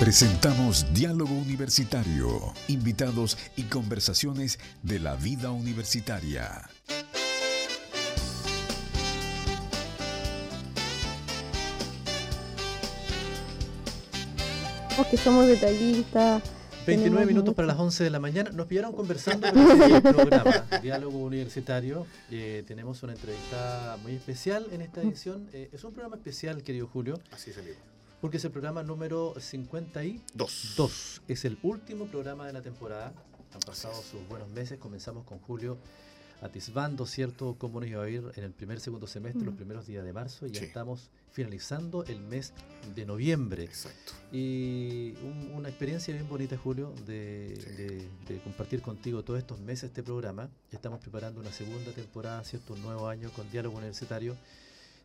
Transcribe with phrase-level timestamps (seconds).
[0.00, 6.70] Presentamos Diálogo Universitario, invitados y conversaciones de la vida universitaria.
[15.10, 16.42] que somos detallistas.
[16.86, 18.50] 29 minutos para las 11 de la mañana.
[18.50, 22.06] Nos pillaron conversando en el programa Diálogo Universitario.
[22.30, 25.48] Eh, tenemos una entrevista muy especial en esta edición.
[25.52, 27.18] Eh, es un programa especial, querido Julio.
[27.32, 27.97] Así salió.
[28.20, 31.22] Porque es el programa número 52.
[31.28, 33.12] Es el último programa de la temporada.
[33.54, 34.78] Han pasado sus buenos meses.
[34.78, 35.78] Comenzamos con Julio
[36.40, 40.04] atisbando, ¿cierto?, cómo nos iba a ir en el primer, segundo semestre, los primeros días
[40.04, 42.52] de marzo, y ya estamos finalizando el mes
[42.94, 43.64] de noviembre.
[43.64, 44.12] Exacto.
[44.32, 45.14] Y
[45.54, 48.08] una experiencia bien bonita, Julio, de,
[48.44, 50.48] compartir contigo todos estos meses este programa.
[50.70, 54.36] Estamos preparando una segunda temporada, ¿cierto?, un nuevo año con Diálogo Universitario.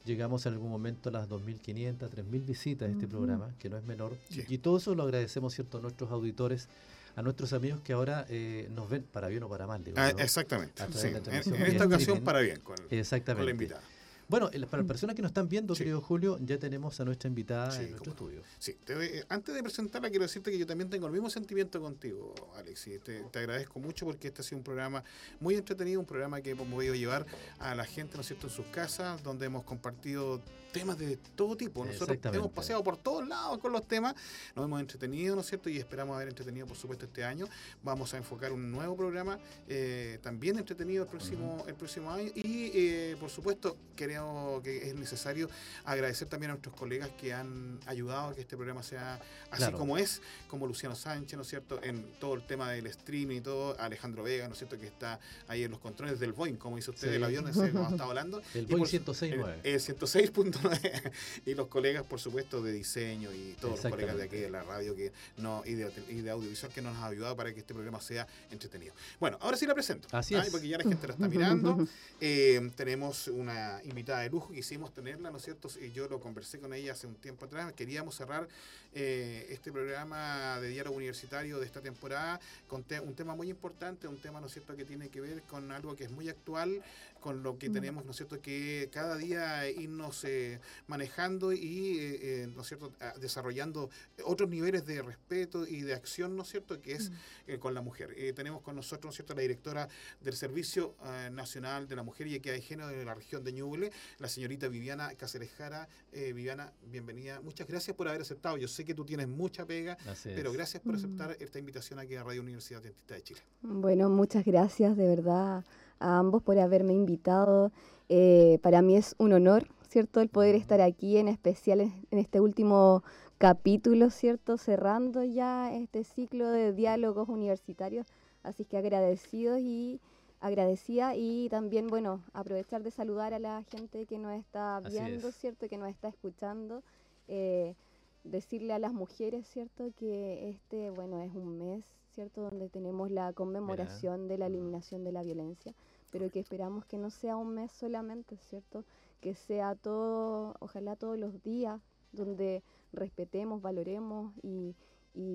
[0.06, 3.84] Llegamos en algún momento a las 2.500, 3.000 visitas de este programa, que no es
[3.86, 4.18] menor.
[4.48, 6.68] Y todo eso lo agradecemos, ¿cierto?, a nuestros auditores
[7.16, 9.84] a nuestros amigos que ahora eh, nos ven para bien o para mal.
[9.84, 10.84] Digo, ah, Exactamente.
[10.84, 13.46] En, esta ocasión para bien con, exactamente.
[13.46, 13.82] la invitada.
[14.28, 17.80] Bueno, para las personas que nos están viendo, querido Julio, ya tenemos a nuestra invitada
[17.82, 18.42] en nuestro estudio.
[18.58, 22.34] Sí, eh, antes de presentarla, quiero decirte que yo también tengo el mismo sentimiento contigo,
[22.56, 22.88] Alex.
[22.88, 25.04] Y te, agradezco mucho porque este ha sido un programa
[25.40, 27.26] muy entretenido, un programa que hemos podido llevar
[27.60, 30.42] a la gente, ¿no es cierto?, en sus casas, donde hemos compartido
[30.74, 31.86] temas de todo tipo.
[31.86, 34.16] Nosotros hemos paseado por todos lados con los temas,
[34.56, 35.70] nos hemos entretenido, ¿no es cierto?
[35.70, 37.48] Y esperamos haber entretenido, por supuesto, este año.
[37.84, 42.32] Vamos a enfocar un nuevo programa, eh, también entretenido el próximo, el próximo año.
[42.36, 43.78] Y, eh, por supuesto,
[44.14, 45.50] creo que es necesario
[45.86, 49.20] agradecer también a nuestros colegas que han ayudado a que este programa sea
[49.52, 51.82] así como es, como Luciano Sánchez, ¿no es cierto?
[51.84, 54.78] En todo el tema del streaming y todo, Alejandro Vega, ¿no es cierto?
[54.78, 57.90] Que está ahí en los controles del Boeing, como dice usted, del avión, ese como
[57.90, 58.42] estado hablando.
[58.54, 59.60] El Boeing 106.9.
[59.64, 61.12] El, el
[61.46, 64.64] y los colegas, por supuesto, de diseño y todos los colegas de aquí de la
[64.64, 68.28] radio que no y de, audiovisual que nos han ayudado para que este programa sea
[68.52, 68.94] entretenido.
[69.20, 70.08] Bueno, ahora sí la presento.
[70.12, 70.50] Así es.
[70.50, 71.88] Porque ya la gente la está mirando.
[72.26, 75.70] Eh, tenemos una de lujo, quisimos tenerla, ¿no es cierto?
[75.82, 77.72] Y yo lo conversé con ella hace un tiempo atrás.
[77.74, 78.48] Queríamos cerrar
[78.94, 84.18] eh, este programa de diálogo universitario de esta temporada con un tema muy importante, un
[84.18, 86.84] tema, ¿no es cierto?, que tiene que ver con algo que es muy actual,
[87.24, 92.20] con lo que tenemos, ¿no es cierto?, que cada día irnos eh, manejando y, eh,
[92.22, 92.92] eh, ¿no es cierto?,
[93.22, 93.90] desarrollando
[94.26, 97.12] otros niveles de respeto y de acción, ¿no es cierto?, que es
[97.60, 98.14] con la mujer.
[98.36, 99.88] tenemos con nosotros, ¿no es cierto?, la directora
[100.20, 100.96] del Servicio
[101.32, 104.68] Nacional de la Mujer y Equidad de Género de la región de Ñuble, la señorita
[104.68, 105.88] Viviana Cáceres Jara.
[106.12, 107.40] Viviana, bienvenida.
[107.40, 108.58] Muchas gracias por haber aceptado.
[108.58, 112.24] Yo sé que tú tienes mucha pega, pero gracias por aceptar esta invitación aquí a
[112.24, 113.42] Radio Universidad Dentista de Chile.
[113.62, 115.64] Bueno, muchas gracias, de verdad
[116.00, 117.72] a ambos por haberme invitado.
[118.10, 122.42] Eh, para mí es un honor, ¿cierto?, el poder estar aquí, en especial en, este
[122.42, 123.04] último
[123.38, 128.08] capítulo, ¿cierto?, cerrando ya este ciclo de diálogos universitarios.
[128.44, 130.00] Así que agradecidos y
[130.42, 135.70] agradecida y también, bueno, aprovechar de saludar a la gente que nos está viendo, ¿cierto?,
[135.70, 136.84] que nos está escuchando.
[137.28, 137.76] Eh,
[138.24, 141.84] decirle a las mujeres, ¿cierto?, que este, bueno, es un mes,
[142.14, 145.74] ¿cierto?, donde tenemos la conmemoración de la eliminación de la violencia
[146.14, 148.86] pero que esperamos que no sea un mes solamente, ¿cierto?
[149.20, 151.82] Que sea todo, ojalá todos los días,
[152.12, 152.62] donde
[152.94, 154.76] respetemos, valoremos y,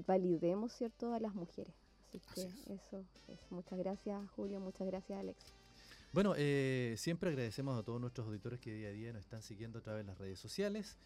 [0.07, 1.75] validemos, ¿cierto?, a las mujeres.
[2.07, 3.41] Así que eso es.
[3.51, 5.53] Muchas gracias, Julio, muchas gracias, Alex.
[6.13, 9.81] Bueno, eh, siempre agradecemos a todos nuestros auditores que día a día nos están siguiendo
[9.81, 10.97] a través de las redes sociales.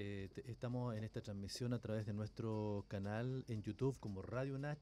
[0.00, 4.78] Eh, estamos en esta transmisión a través de nuestro canal en YouTube como Radio Nach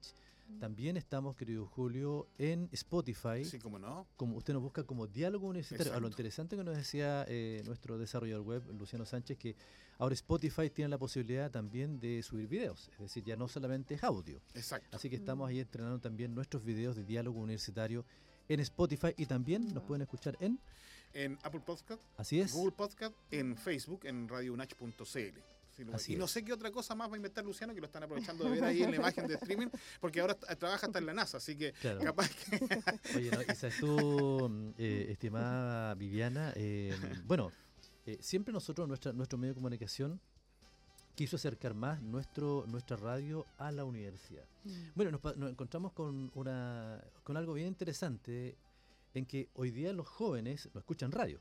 [0.60, 3.44] también estamos, querido Julio, en Spotify.
[3.44, 4.06] Sí, como no.
[4.16, 5.92] Como usted nos busca como diálogo universitario.
[5.92, 9.56] A lo interesante que nos decía eh, nuestro desarrollador web, Luciano Sánchez, que
[9.98, 12.88] ahora Spotify tiene la posibilidad también de subir videos.
[12.92, 14.40] Es decir, ya no solamente es audio.
[14.54, 14.96] Exacto.
[14.96, 18.06] Así que estamos ahí entrenando también nuestros videos de diálogo universitario
[18.48, 20.58] en Spotify y también nos pueden escuchar en
[21.12, 22.52] en Apple Podcast, Así es.
[22.52, 25.56] Google Podcast, en Facebook, en radiounach.cl
[26.08, 28.44] y no sé qué otra cosa más va a inventar Luciano, que lo están aprovechando
[28.44, 29.68] de ver ahí en la imagen de streaming,
[30.00, 31.72] porque ahora trabaja hasta en la NASA, así que
[32.02, 32.56] capaz que...
[33.16, 36.52] Oye, no, esa es tu, eh, estimada Viviana.
[36.56, 37.52] Eh, bueno,
[38.06, 40.20] eh, siempre nosotros, nuestra, nuestro medio de comunicación,
[41.14, 44.44] quiso acercar más nuestro, nuestra radio a la universidad.
[44.64, 44.70] Mm.
[44.94, 48.56] Bueno, nos, nos, encontramos con, una, con algo bien interesante,
[49.16, 51.40] en que hoy día los jóvenes no escuchan radio.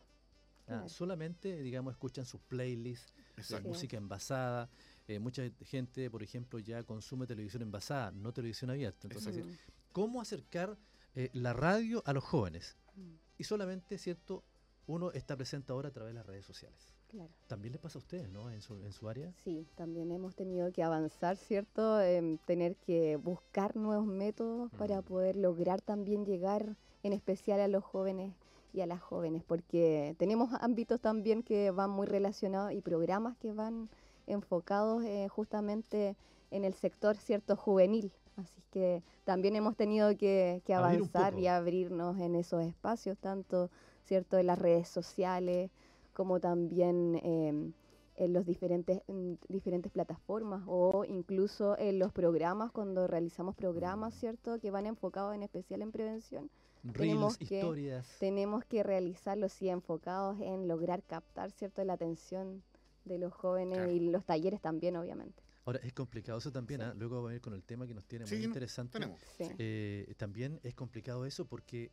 [0.68, 3.14] Ah, solamente, digamos, escuchan sus playlists,
[3.50, 4.70] de música envasada.
[5.08, 9.08] Eh, mucha gente, por ejemplo, ya consume televisión envasada, no televisión abierta.
[9.08, 9.46] Entonces,
[9.92, 10.78] ¿cómo acercar
[11.16, 12.78] eh, la radio a los jóvenes?
[12.96, 13.16] Mm.
[13.38, 14.44] Y solamente, ¿cierto?
[14.88, 16.94] uno está presente ahora a través de las redes sociales.
[17.10, 17.30] Claro.
[17.48, 18.52] También le pasa a ustedes, ¿no?
[18.52, 19.34] En su, en su área.
[19.44, 22.00] Sí, también hemos tenido que avanzar, ¿cierto?
[22.02, 25.06] En tener que buscar nuevos métodos para Mm.
[25.06, 28.34] poder lograr también llegar en especial a los jóvenes
[28.74, 33.54] y a las jóvenes, porque tenemos ámbitos también que van muy relacionados y programas que
[33.54, 33.90] van
[34.28, 36.16] enfocados eh, justamente
[36.50, 37.56] en el sector, ¿cierto?
[37.56, 38.12] Juvenil.
[38.38, 43.70] Así que también hemos tenido que, que avanzar y abrirnos en esos espacios, tanto,
[44.04, 44.40] ¿cierto?
[44.40, 45.70] En las redes sociales
[46.14, 47.74] como también em,
[48.16, 54.16] en los diferentes, en diferentes plataformas o incluso en los programas, cuando realizamos programas.
[54.16, 54.60] ¿cierto?
[54.60, 56.50] Que van enfocados en especial en prevención.
[56.94, 58.16] Reels, Tenemos que- historias.
[58.20, 61.84] Tenemos que realizarlos sí enfocados en lograr captar, ¿cierto?
[61.84, 62.64] La atención
[63.06, 63.92] de los jóvenes Claro.
[63.92, 65.44] y los talleres también, obviamente.
[65.66, 66.88] Ahora, es complicado eso también, Sí.
[66.88, 66.94] ¿ah?
[66.96, 68.94] luego vamos a ir con el tema que nos tiene Sí, muy interesante.
[69.00, 69.20] Tenemos.
[69.38, 69.46] Sí.
[69.58, 71.92] Eh, también es complicado eso porque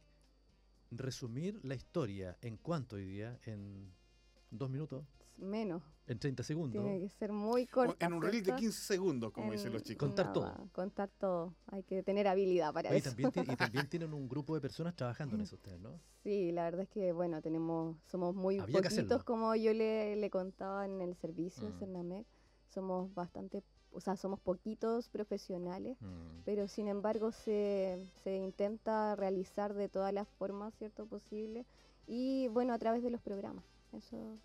[0.90, 3.90] resumir la historia en cuánto hoy día, en
[4.50, 5.04] dos minutos,
[5.42, 5.82] Menos.
[6.06, 7.96] en 30 segundos, Tiene que ser muy corto.
[7.98, 10.08] en un reel de 15 segundos, como dicen los chicos.
[10.08, 10.68] Contar todo.
[10.72, 11.54] Contar todo.
[11.66, 13.10] Hay que tener habilidad para Oye, eso.
[13.10, 15.98] también y también tienen un grupo de personas trabajando en eso ustedes, ¿no?
[16.22, 20.16] Sí, la verdad es que bueno, tenemos, somos muy Había que poquitos como yo le,
[20.16, 21.78] le contaba en el servicio de Mm.
[21.78, 22.26] Cernamec.
[22.68, 23.62] Somos bastante,
[23.92, 26.42] o sea, somos poquitos profesionales, Mm.
[26.44, 31.06] pero sin embargo se, se intenta realizar de todas las formas, ¿cierto?
[31.06, 31.64] Posible.
[32.06, 33.64] Y bueno, a través de los programas.
[33.92, 34.38] Eso,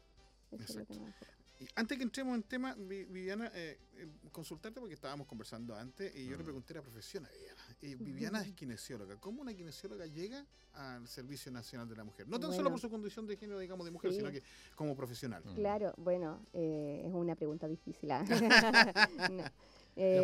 [0.52, 1.14] eso es lo que.
[1.60, 6.16] Y antes que entremos en tema, Vi- Viviana, eh, eh, consultarte porque estábamos conversando antes
[6.16, 6.46] y yo le Mm.
[6.46, 8.04] pregunté la profesión a Viviana.
[8.04, 9.16] Viviana es kinesióloga.
[9.20, 12.28] ¿Cómo una kinesióloga llega al Servicio Nacional de la Mujer?
[12.28, 14.18] No tan solo por su condición de género, digamos, de mujer, Sí.
[14.18, 14.44] sino que
[14.76, 15.42] como profesional.
[15.46, 15.56] Mm.
[15.56, 18.12] Claro, bueno, eh, es una pregunta difícil.
[18.12, 18.24] ¿ah?
[19.32, 19.44] No,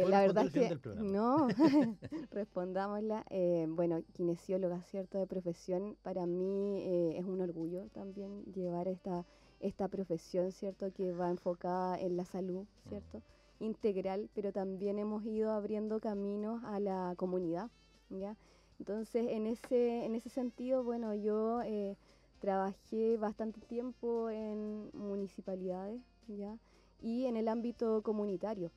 [0.07, 1.47] La eh, verdad es que no,
[2.31, 3.25] respondámosla.
[3.31, 5.17] Eh, bueno, kinesióloga, ¿cierto?
[5.17, 9.25] De profesión, para mí eh, es un orgullo también llevar esta,
[9.63, 10.91] esta profesión, ¿cierto?
[10.93, 13.21] Que va enfocada en la salud, ¿cierto?
[13.59, 17.71] Integral, pero también hemos ido abriendo caminos a la comunidad,
[18.09, 18.35] ¿ya?
[18.79, 21.95] Entonces, en ese, en ese sentido, bueno, yo eh,
[22.39, 26.57] trabajé bastante tiempo en municipalidades, ¿ya?
[27.01, 28.69] Y en el ámbito comunitario,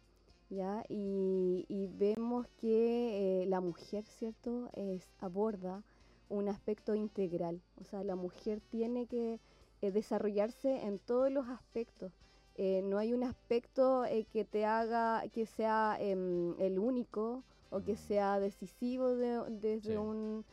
[0.50, 0.84] ¿ya?
[0.88, 5.82] Y, y vemos que eh, la mujer, ¿cierto?, es, aborda
[6.28, 7.60] un aspecto integral.
[7.80, 9.40] O sea, la mujer tiene que
[9.86, 12.12] eh, desarrollarse en todos los aspectos.
[12.54, 17.80] Eh, no hay un aspecto eh, que te haga que sea em, el único o
[17.82, 17.96] que Mm.
[18.08, 19.96] sea decisivo de- desde Sí.
[19.96, 20.44] un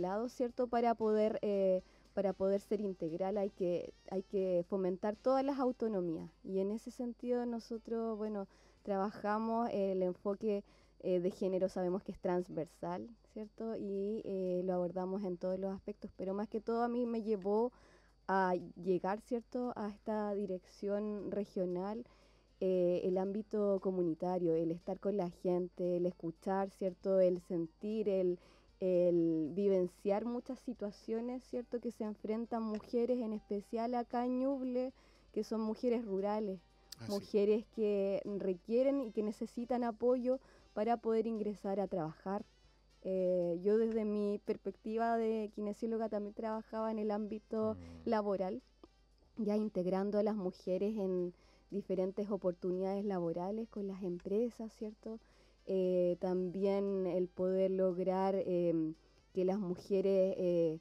[0.00, 0.68] lado, ¿cierto?
[0.68, 1.82] Para poder, eh,
[2.14, 6.30] para poder ser integral hay que, hay que fomentar todas las autonomías.
[6.44, 8.46] Y en ese sentido nosotros, bueno,
[8.82, 10.64] trabajamos el enfoque
[11.00, 13.76] eh, de género, sabemos que es transversal, ¿cierto?
[13.76, 17.22] Y eh, lo abordamos en todos los aspectos, pero más que todo a mí me
[17.22, 17.72] llevó
[18.28, 22.04] a llegar, ¿cierto?, a esta dirección regional
[22.60, 27.20] eh, el ámbito comunitario, el estar con la gente, el escuchar, ¿cierto?
[27.20, 28.38] El sentir, el,
[28.80, 31.80] el vivenciar muchas situaciones, ¿cierto?
[31.80, 34.92] Que se enfrentan mujeres, en especial acá en Ñuble,
[35.32, 36.58] que son mujeres rurales,
[36.98, 37.10] Así.
[37.12, 40.40] mujeres que requieren y que necesitan apoyo
[40.74, 42.44] para poder ingresar a trabajar.
[43.10, 48.08] Eh, yo desde mi perspectiva de kinesióloga también trabajaba en el ámbito Mm.
[48.10, 48.60] laboral,
[49.38, 51.32] ya integrando a las mujeres en
[51.70, 55.20] diferentes oportunidades laborales con las empresas, ¿cierto?
[55.64, 58.94] Eh, también el poder lograr em,
[59.32, 60.78] que las mujeres eh,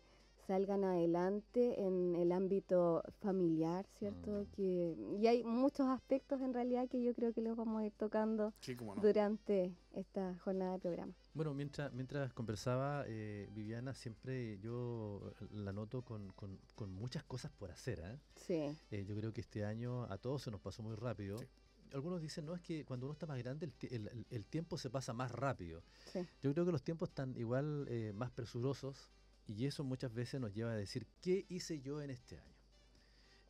[0.47, 4.31] salgan adelante en el ámbito familiar, ¿cierto?
[4.31, 4.45] Mm.
[4.55, 7.93] Que, y hay muchos aspectos en realidad que yo creo que los vamos a ir
[7.97, 9.01] tocando Sí, cómo no.
[9.01, 11.13] durante esta jornada de programa.
[11.37, 17.51] Bueno, mientras, mientras conversaba eh, Viviana, siempre yo la noto con, con- con muchas cosas
[17.51, 18.01] por hacer.
[18.03, 18.19] ¿ah?
[18.35, 21.37] Sí, Eh, yo creo que este año a todos se nos pasó muy rápido.
[21.37, 21.45] Sí.
[21.93, 24.89] Algunos dicen, no, es que cuando uno está más grande el, el- el- tiempo se
[24.89, 25.83] pasa más rápido.
[26.11, 26.25] sí.
[26.41, 29.11] Yo creo que los tiempos están igual eh, más presurosos
[29.45, 32.55] y eso muchas veces nos lleva a decir, ¿qué hice yo en este año?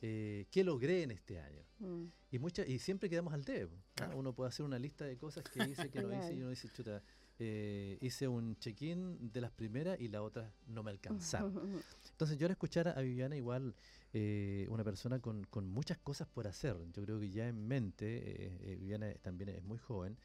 [0.02, 1.64] Eh, ¿Qué logré en este año?
[1.80, 3.74] mm, Y, mucha, y siempre quedamos al debe.
[3.76, 3.82] ¿no?
[3.94, 4.18] Claro.
[4.18, 6.68] Uno puede hacer una lista de cosas que hice, que no hice, y uno dice,
[6.68, 7.02] chuta,
[7.38, 11.52] eh, hice un check-in de las primeras y las otras no me alcanzaron.
[12.10, 13.74] Entonces yo al escuchar a Viviana igual
[14.12, 18.06] eh, una persona con, con muchas cosas por hacer, yo creo que ya en mente,
[18.46, 20.16] eh, eh, Viviana también es muy joven,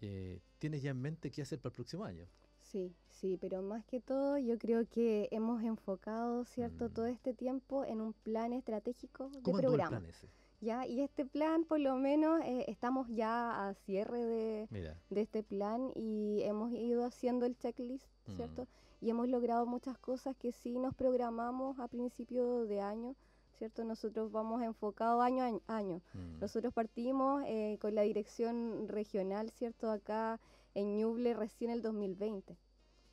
[0.00, 2.26] eh, tienes ya en mente qué hacer para el próximo año.
[2.62, 6.92] Sí, sí, pero más que todo yo creo que hemos enfocado, ¿cierto?, Mm.
[6.92, 9.90] todo este tiempo en un plan estratégico de ¿Cómo el programa.
[9.98, 10.28] plan ese?
[10.60, 10.86] ¿Ya?
[10.86, 15.90] Y este plan, por lo menos, eh, estamos ya a cierre de, de este plan
[15.94, 18.06] y hemos ido haciendo el checklist,
[18.36, 18.62] ¿cierto?
[18.62, 19.04] Mm.
[19.06, 23.14] y hemos logrado muchas cosas que sí nos programamos a principio de año,
[23.58, 23.84] ¿cierto?
[23.84, 26.00] Nosotros vamos enfocados año a año.
[26.14, 26.40] Mm.
[26.40, 29.90] Nosotros partimos eh, con la dirección regional, ¿cierto?
[29.90, 30.40] Acá
[30.74, 32.56] en Ñuble recién el 2020.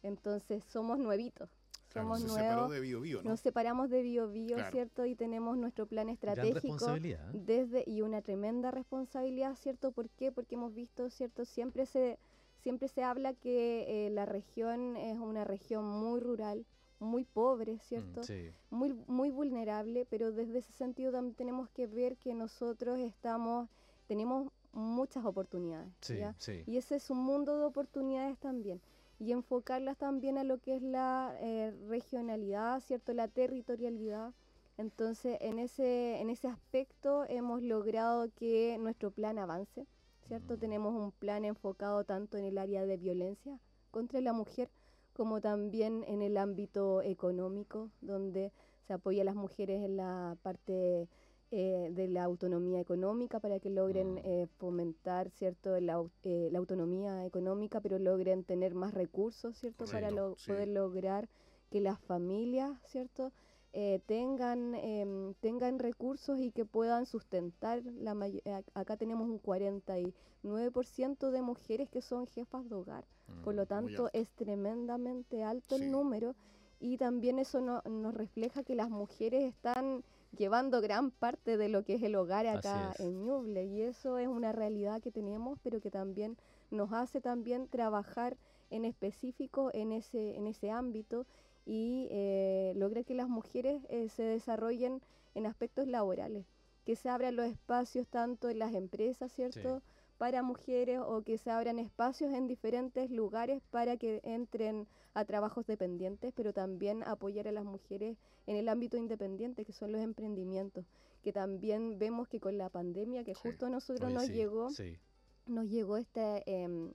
[0.03, 1.49] Entonces somos nuevitos.
[1.91, 2.71] Claro, Somos se nuevos.
[2.71, 3.29] de Bio Bio, ¿no?
[3.31, 4.71] Nos separamos de Bio Bio, Claro.
[4.71, 5.05] ¿cierto?
[5.05, 7.35] Y tenemos nuestro plan estratégico responsabilidad.
[7.35, 7.41] ¿eh?
[7.45, 9.91] desde y una tremenda responsabilidad, ¿cierto?
[9.91, 10.31] ¿Por qué?
[10.31, 11.45] Porque hemos visto, ¿cierto?
[11.45, 12.17] Siempre se
[12.59, 16.63] siempre se habla que eh, la región es una región muy rural,
[16.99, 18.21] muy pobre, ¿cierto?
[18.21, 18.51] Mm, sí.
[18.69, 23.67] Muy muy vulnerable, pero desde ese sentido también tenemos que ver que nosotros estamos
[24.07, 26.35] tenemos muchas oportunidades, Sí, ¿ya?
[26.37, 26.63] sí.
[26.67, 28.79] Y ese es un mundo de oportunidades también.
[29.21, 33.13] Y enfocarlas también a lo que es la eh, regionalidad, ¿cierto?
[33.13, 34.33] La territorialidad.
[34.79, 39.85] Entonces, en ese, en ese aspecto hemos logrado que nuestro plan avance,
[40.27, 40.55] ¿cierto?
[40.55, 40.57] Mm.
[40.57, 43.59] Tenemos un plan enfocado tanto en el área de violencia
[43.91, 44.71] contra la mujer,
[45.13, 48.51] como también en el ámbito económico, donde
[48.87, 51.07] se apoya a las mujeres en la parte
[51.51, 54.19] eh, de la autonomía económica para que logren Mm.
[54.23, 59.85] eh, fomentar cierto la, eh, la autonomía económica, pero logren tener más recursos, ¿cierto?
[59.85, 60.47] Para lo- sí.
[60.51, 61.27] poder lograr
[61.69, 63.31] que las familias, ¿cierto?
[63.73, 69.39] Eh, tengan em, tengan recursos y que puedan sustentar la eh, ac- acá tenemos un
[69.39, 73.05] 49% de mujeres que son jefas de hogar
[73.43, 73.67] por lo Mm.
[73.67, 75.83] tanto es tremendamente alto Sí.
[75.83, 76.35] el número
[76.81, 80.03] y también eso no- nos refleja que las mujeres están
[80.37, 84.27] llevando gran parte de lo que es el hogar acá en Ñuble y eso es
[84.27, 86.37] una realidad que tenemos pero que también
[86.69, 88.37] nos hace también trabajar
[88.69, 91.25] en específico en ese en ese ámbito
[91.65, 95.01] y eh, lograr que las mujeres eh, se desarrollen
[95.35, 96.45] en aspectos laborales
[96.85, 99.81] que se abran los espacios tanto en las empresas cierto
[100.21, 105.65] para mujeres o que se abran espacios en diferentes lugares para que entren a trabajos
[105.65, 110.85] dependientes, pero también apoyar a las mujeres en el ámbito independiente, que son los emprendimientos,
[111.23, 113.39] que también vemos que con la pandemia que Sí.
[113.41, 114.99] justo a nosotros Oye, nos sí, llegó, sí.
[115.47, 116.93] nos llegó este, em,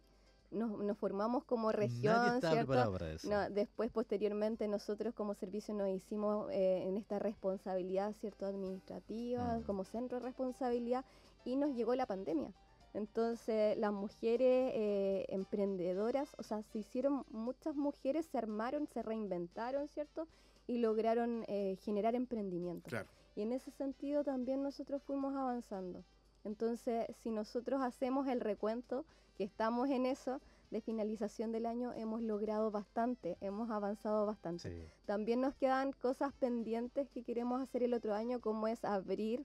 [0.53, 2.93] nos, nos formamos como región, ¿cierto?
[2.93, 3.29] para eso.
[3.29, 8.47] No, después, posteriormente, nosotros como servicio nos hicimos eh, en esta responsabilidad, ¿cierto?
[8.47, 9.63] Administrativa, Mm.
[9.65, 11.05] como centro de responsabilidad,
[11.45, 12.53] y nos llegó la pandemia.
[12.97, 19.87] Entonces, las mujeres eh, emprendedoras, o sea, se hicieron, muchas mujeres se armaron, se reinventaron,
[19.89, 20.27] ¿cierto?
[20.67, 22.89] Y lograron eh, generar emprendimiento.
[22.89, 23.07] Claro.
[23.35, 26.05] Y en ese sentido también nosotros fuimos avanzando.
[26.43, 29.05] Entonces, si nosotros hacemos el recuento,
[29.37, 34.71] que estamos en eso, de finalización del año, hemos logrado bastante, hemos avanzado bastante.
[34.71, 34.89] Sí.
[35.05, 39.45] También nos quedan cosas pendientes que queremos hacer el otro año, como es abrir,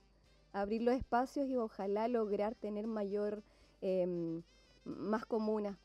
[0.52, 3.42] abrir los espacios y ojalá lograr tener mayor,
[3.80, 4.42] em,
[4.84, 5.76] más comunas,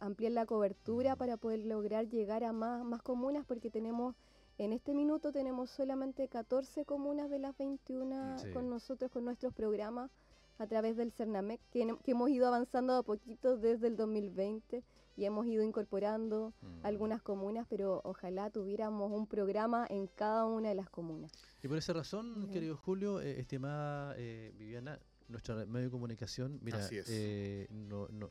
[0.00, 4.14] ampliar la cobertura para poder lograr llegar a más, más comunas, porque tenemos,
[4.58, 8.50] en este minuto tenemos solamente 14 comunas de las 21 Sí.
[8.52, 10.10] con nosotros, con nuestros programas
[10.58, 14.82] a través del CERNAMEC, que, que hemos ido avanzando a poquito desde el 2020
[15.16, 16.86] y hemos ido incorporando Mm.
[16.86, 21.30] algunas comunas, pero ojalá tuviéramos un programa en cada una de las comunas.
[21.62, 26.78] Y por esa razón, querido Julio, eh, estimada eh, Viviana, nuestro medio de comunicación, mira,
[26.78, 27.06] Así es.
[27.08, 28.30] eh, no, no,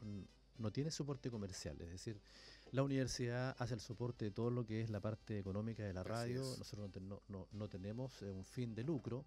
[0.58, 2.20] no tiene soporte comercial, es decir,
[2.72, 6.04] la universidad hace el soporte de todo lo que es la parte económica de la
[6.04, 9.26] radio, nosotros no, ten- no- no- no tenemos eh, un fin de lucro,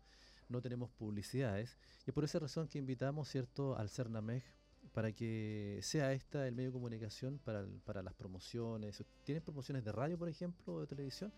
[0.49, 4.43] no tenemos publicidades, y por esa razón que invitamos, ¿cierto?, al CERNAMEG
[4.95, 9.05] para que sea esta el medio de comunicación para, el- para las promociones.
[9.25, 11.33] ¿Tienen promociones de radio, por ejemplo, o de televisión?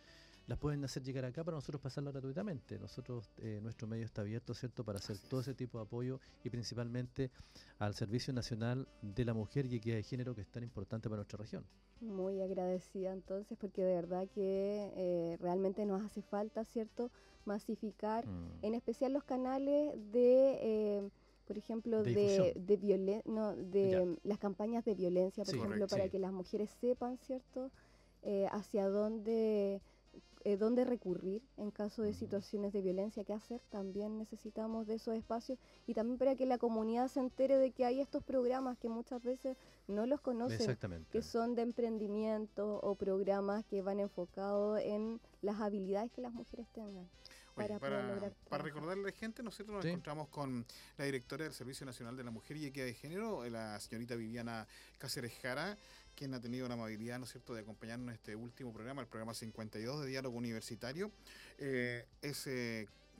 [0.49, 2.79] las pueden hacer llegar acá para nosotros pasarla gratuitamente.
[2.79, 5.49] Nosotros, eh, nuestro medio está abierto, ¿cierto?, para hacer Así todo es.
[5.49, 7.33] ese tipo de apoyo y principalmente
[7.81, 11.17] al Servicio Nacional de la Mujer y Equidad de Género, que es tan importante para
[11.17, 11.65] nuestra región.
[12.01, 17.11] Muy agradecida entonces, porque de verdad que eh, realmente nos hace falta, ¿cierto?,
[17.45, 18.51] masificar, Mm.
[18.67, 21.11] en especial los canales de, eh,
[21.47, 25.59] por ejemplo, De de, de, violen- no, de las campañas de violencia, por Sí.
[25.59, 25.95] ejemplo, Correcto.
[25.95, 26.11] para Sí.
[26.11, 27.71] que las mujeres sepan, ¿cierto?,
[28.23, 29.81] eh, hacia dónde,
[30.45, 33.61] eh, dónde recurrir en caso de situaciones de violencia, qué hacer.
[33.69, 37.85] También necesitamos de esos espacios y también para que la comunidad se entere de que
[37.85, 40.77] hay estos programas que muchas veces no los conocen
[41.11, 46.67] que son de emprendimiento o programas que van enfocados en las habilidades que las mujeres
[46.73, 47.09] tengan.
[47.57, 49.89] Oye, para para, recordarle a la gente, nosotros nos Sí.
[49.89, 50.67] encontramos con
[50.99, 54.67] la directora del Servicio Nacional de la Mujer y Equidad de Género, la señorita Viviana
[54.99, 55.77] Cáceres Jara,
[56.15, 59.09] quien ha tenido la amabilidad, ¿no es cierto?, de acompañarnos en este último programa, el
[59.09, 61.11] programa 52 de Diálogo Universitario.
[61.59, 62.47] Eh, es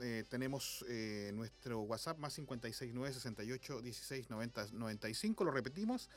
[0.01, 5.45] eh, tenemos eh, nuestro WhatsApp más 569 68 16 90 95.
[5.45, 6.09] Lo repetimos,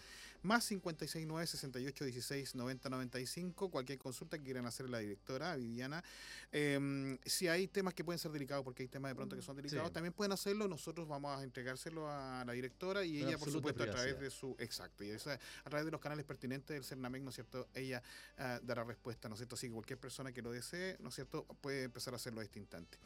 [0.41, 3.69] más 569 68 16 90 95.
[3.69, 6.03] Cualquier consulta que quieran hacer la directora Viviana.
[6.51, 9.55] Em, si hay temas que pueden ser delicados, porque hay temas de pronto que son
[9.55, 9.93] delicados, Sí.
[9.93, 10.67] también pueden hacerlo.
[10.67, 14.55] Nosotros vamos a entregárselo a la directora y ella, por supuesto, a través de su.
[14.59, 15.03] Exacto.
[15.03, 17.67] Y esa- a través de los canales pertinentes del CERNAMEC, ¿no es cierto?
[17.73, 18.01] Ella
[18.37, 19.55] ah, dará respuesta, ¿no es cierto?
[19.55, 22.43] Así que cualquier persona que lo desee, ¿no es cierto?, puede empezar a hacerlo a
[22.43, 22.97] este instante.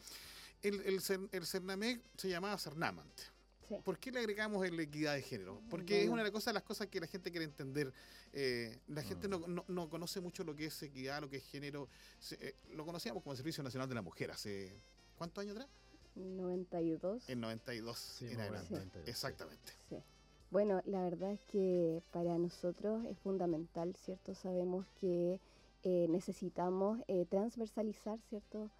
[0.64, 3.20] El, el, Cer- el CERNAMEC se llamaba CERNAMANT.
[3.68, 3.76] Sí.
[3.82, 5.62] ¿Por qué le agregamos el equidad de género?
[5.70, 7.92] Porque es una de las cosas, las cosas que la gente quiere entender.
[8.32, 11.44] Eh, la gente no, no- no conoce mucho lo que es equidad, lo que es
[11.44, 11.88] género.
[12.18, 14.72] Se- eh, lo conocíamos como el Servicio Nacional de la Mujer hace...
[15.16, 15.70] ¿Cuántos años atrás?
[16.16, 17.28] 92.
[17.28, 18.70] En 92 Sí, adelante.
[18.70, 19.10] 92, sí.
[19.10, 19.72] Exactamente.
[19.88, 19.96] Sí.
[20.50, 24.34] Bueno, la verdad es que para nosotros es fundamental, ¿cierto?
[24.34, 25.40] Sabemos que
[25.82, 28.70] eh, necesitamos eh, transversalizar, ¿cierto?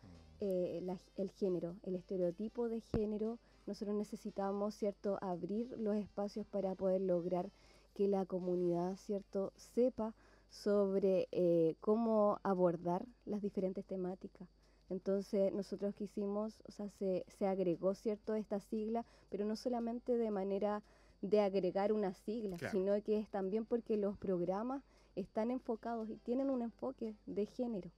[0.41, 3.39] Eh, la- el género, el estereotipo de género.
[3.67, 5.17] Nosotros necesitamos, ¿cierto?
[5.21, 7.51] Abrir los espacios para poder lograr
[7.95, 9.53] que la comunidad, ¿cierto?
[9.57, 10.13] Sepa
[10.51, 14.49] sobre eh, cómo abordar las diferentes temáticas.
[14.91, 20.31] Entonces nosotros quisimos, o sea, se, se agregó, ¿cierto?, esta sigla, pero no solamente de
[20.31, 20.83] manera
[21.23, 22.73] de agregar una sigla, Claro.
[22.73, 24.83] sino que es también porque los programas
[25.17, 27.91] están enfocados y tienen un enfoque de género.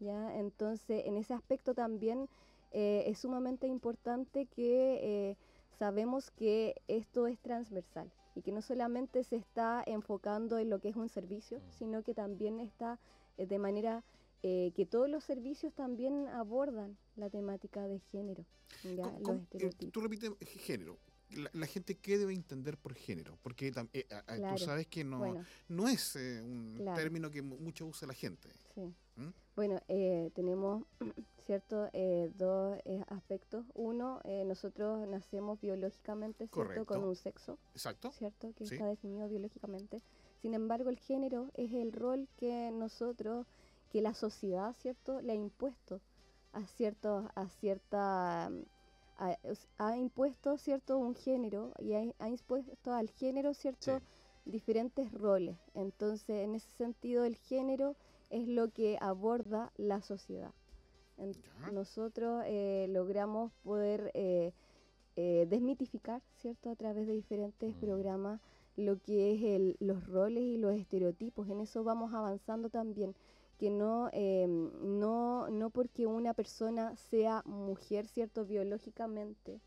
[0.00, 0.36] ¿Ya?
[0.36, 2.28] Entonces, en ese aspecto también
[2.72, 4.98] eh, es sumamente importante que
[5.30, 5.36] eh,
[5.78, 10.88] sabemos que esto es transversal y que no solamente se está enfocando en lo que
[10.88, 11.70] es un servicio, Mm.
[11.78, 12.98] sino que también está
[13.38, 14.04] eh, de manera
[14.42, 18.46] eh, que todos los servicios también abordan la temática de género,
[18.82, 19.02] ¿ya?
[19.02, 20.98] ¿Cómo- los cómo- eh, tú repites eh, género.
[21.30, 23.38] La, la gente, ¿qué debe entender por género?
[23.42, 24.56] Porque eh, Claro.
[24.56, 26.96] tú sabes que no, Bueno, no es un Claro.
[27.00, 28.48] término que mu- mucho usa la gente.
[28.74, 28.92] sí.
[29.20, 29.28] ¿Mm?
[29.54, 30.84] Bueno, eh, tenemos,
[31.46, 33.66] ¿cierto?, eh, dos eh, aspectos.
[33.74, 36.86] Uno, eh, nosotros nacemos biológicamente, ¿cierto?, Correcto.
[36.86, 38.10] con un sexo, ¿Exacto?
[38.12, 38.74] ¿cierto?, que Sí.
[38.74, 40.00] está definido biológicamente.
[40.40, 43.46] Sin embargo, el género es el rol que nosotros,
[43.90, 46.00] que la sociedad, ¿cierto?, le ha impuesto
[46.52, 49.38] a ciertos, a cierta, a-
[49.78, 54.04] ha impuesto, ¿cierto?, un género y ha, ha impuesto al género, ¿cierto?, Sí.
[54.46, 55.58] diferentes roles.
[55.74, 57.96] Entonces, en ese sentido, el género
[58.30, 60.52] es lo que aborda la sociedad.
[61.72, 64.52] Nosotros eh, logramos poder eh,
[65.16, 67.78] eh, desmitificar, ¿cierto?, a través de diferentes Mm.
[67.80, 68.40] programas
[68.76, 71.48] lo que es el, los roles y los estereotipos.
[71.48, 73.14] En eso vamos avanzando también,
[73.58, 79.60] que no, eh, no, no porque una persona sea mujer, ¿cierto?, biológicamente,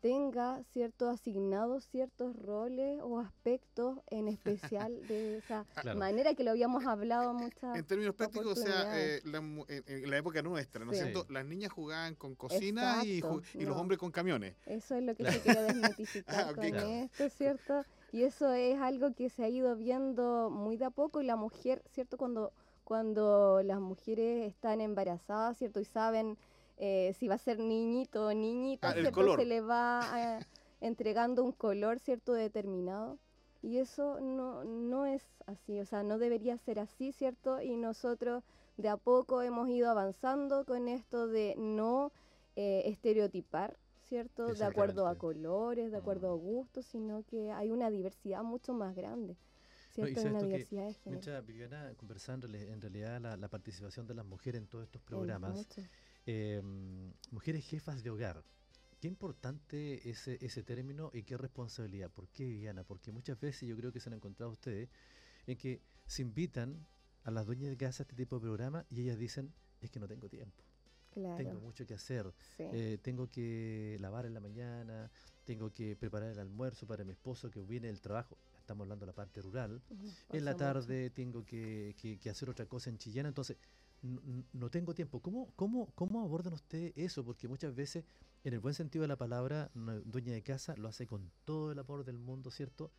[0.00, 5.98] tenga cierto asignados ciertos roles o aspectos en especial de esa Claro.
[5.98, 9.82] manera que lo habíamos hablado muchas En términos prácticos, o sea, eh, la mu- en,
[9.86, 11.04] en la época nuestra, ¿no es Sí.
[11.04, 11.26] cierto?
[11.32, 14.54] Las niñas jugaban con cocinas y, los hombres con camiones.
[14.66, 16.86] Eso es lo que se quiere desmitificar Ah, con claro.
[16.88, 17.84] esto, ¿cierto?
[18.12, 21.36] Y eso es algo que se ha ido viendo muy de a poco y la
[21.36, 22.16] mujer, ¿cierto?
[22.16, 22.52] Cuando,
[22.84, 25.80] cuando las mujeres están embarazadas, ¿cierto?
[25.80, 26.38] Y saben
[26.78, 28.88] eh, si va a ser niñito o niñita,
[29.36, 29.36] Ah.
[29.38, 30.46] Se le va eh,
[30.80, 32.32] entregando un color, ¿cierto?
[32.32, 33.18] Determinado.
[33.62, 37.60] Y eso no, no es así, o sea, no debería ser así, ¿cierto?
[37.60, 38.44] Y nosotros
[38.76, 42.12] de a poco hemos ido avanzando con esto de no
[42.54, 44.46] eh, estereotipar, ¿cierto?
[44.46, 48.94] De acuerdo a colores, de acuerdo a gustos, sino que hay una diversidad mucho más
[48.94, 49.36] grande,
[50.02, 51.10] No, y una tú que diversidad de género.
[51.10, 54.84] Mientras Viviana conversaba en reali- en realidad la, la participación de las mujeres en todos
[54.84, 55.66] estos programas.
[56.28, 56.62] Eh,
[57.30, 58.44] mujeres jefas de hogar.
[59.00, 62.10] Qué importante ese, ese término y qué responsabilidad.
[62.10, 62.84] ¿Por qué, Viviana?
[62.84, 64.90] Porque muchas veces yo creo que se han encontrado ustedes
[65.46, 66.86] en que se invitan
[67.24, 70.00] a las dueñas de casa a este tipo de programa y ellas dicen, es que
[70.00, 70.64] no tengo tiempo,
[71.14, 72.64] Claro, tengo mucho que hacer, sí.
[72.72, 75.10] eh, tengo que lavar en la mañana,
[75.44, 79.12] tengo que preparar el almuerzo para mi esposo que viene del trabajo, estamos hablando de
[79.12, 79.82] la parte rural,
[80.32, 80.58] en la mucho.
[80.58, 83.56] tarde tengo que, que- que hacer otra cosa en Chillana, entonces
[84.02, 85.20] no tengo tiempo.
[85.20, 87.24] ¿Cómo, cómo, ¿Cómo abordan ustedes eso?
[87.24, 88.04] Porque muchas veces,
[88.44, 91.72] en el buen sentido de la palabra, una dueña de casa lo hace con todo
[91.72, 92.92] el amor del mundo, ¿cierto?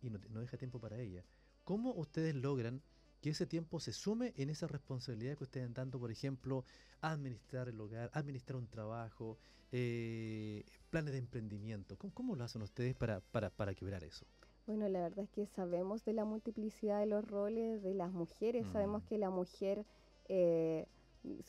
[0.00, 1.24] Y no, no deja tiempo para ella.
[1.64, 2.82] ¿Cómo ustedes logran
[3.20, 6.64] que ese tiempo se sume en esa responsabilidad que ustedes dan, por ejemplo,
[7.00, 9.38] administrar el hogar, administrar un trabajo,
[9.72, 11.96] eh, planes de emprendimiento?
[11.98, 14.26] ¿Cómo, cómo lo hacen ustedes para, para, para quebrar eso?
[14.66, 18.66] Bueno, la verdad es que sabemos de la multiplicidad de los roles de las mujeres.
[18.68, 19.06] Sabemos Mm.
[19.06, 19.84] que la mujer,
[20.28, 20.86] eh,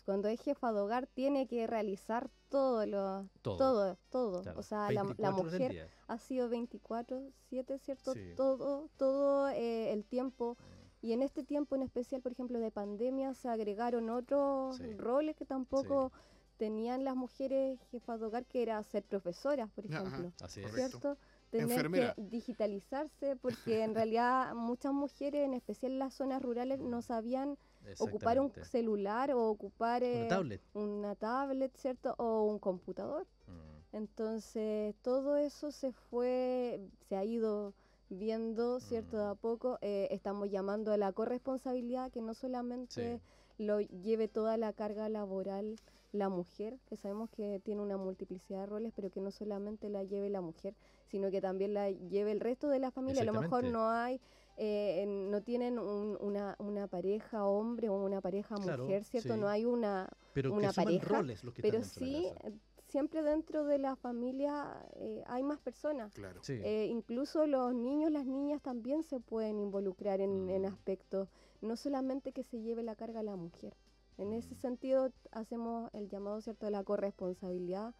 [0.05, 3.57] cuando es jefa de hogar, tiene que realizar todo lo, Todo.
[3.57, 4.41] todo, todo.
[4.41, 8.13] Claro, O sea, la, 24 mujer ha sido 24/7, ¿cierto?
[8.13, 8.33] Sí.
[8.37, 10.57] Todo, todo eh, el tiempo.
[11.01, 14.93] Y en este tiempo en especial, por ejemplo, de pandemia, se agregaron otros Sí.
[14.97, 16.11] roles que tampoco
[16.57, 20.03] tenían las mujeres jefas de hogar que era ser profesoras, por Ajá.
[20.07, 20.31] ejemplo.
[20.41, 20.67] Así es.
[20.71, 20.99] Correcto.
[20.99, 21.17] ¿Cierto?
[21.51, 22.13] Tener Enfermera.
[22.15, 23.51] que digitalizarse porque
[23.83, 27.57] en realidad muchas mujeres, en especial en las zonas rurales, no sabían
[27.99, 30.61] ocupar un celular o ocupar Una eh, tablet.
[30.73, 32.13] una tablet, ¿cierto?
[32.17, 33.25] O un computador.
[33.47, 33.95] Mm.
[33.95, 37.73] Entonces, todo eso se fue, se ha ido
[38.09, 39.17] viendo, ¿cierto?
[39.17, 39.37] De a Mm.
[39.37, 39.77] poco.
[39.81, 43.63] Eh, estamos llamando a la corresponsabilidad, que no solamente Sí.
[43.63, 45.77] lo lleve toda la carga laboral
[46.11, 50.03] la mujer, que sabemos que tiene una multiplicidad de roles, pero que no solamente la
[50.03, 50.73] lleve la mujer,
[51.07, 53.21] sino que también la lleve el resto de la familia.
[53.21, 54.21] A lo mejor no hay,
[54.57, 59.33] eh, no tienen un- una, una pareja hombre o una pareja Claro, mujer, ¿cierto?
[59.33, 59.39] sí.
[59.39, 62.51] No hay una, Pero una que suman pareja, roles los que pero están dentro de
[62.51, 66.13] sí, siempre dentro de la familia eh, hay más personas.
[66.13, 66.39] Claro.
[66.43, 66.59] Sí.
[66.63, 70.65] Eh, incluso los niños, las niñas también se pueden involucrar en, en Mm.
[70.65, 71.27] aspectos,
[71.61, 73.75] no solamente que se lleve la carga la mujer.
[74.17, 74.57] En ese Mm.
[74.57, 77.93] sentido, hacemos el llamado cierto de la corresponsabilidad,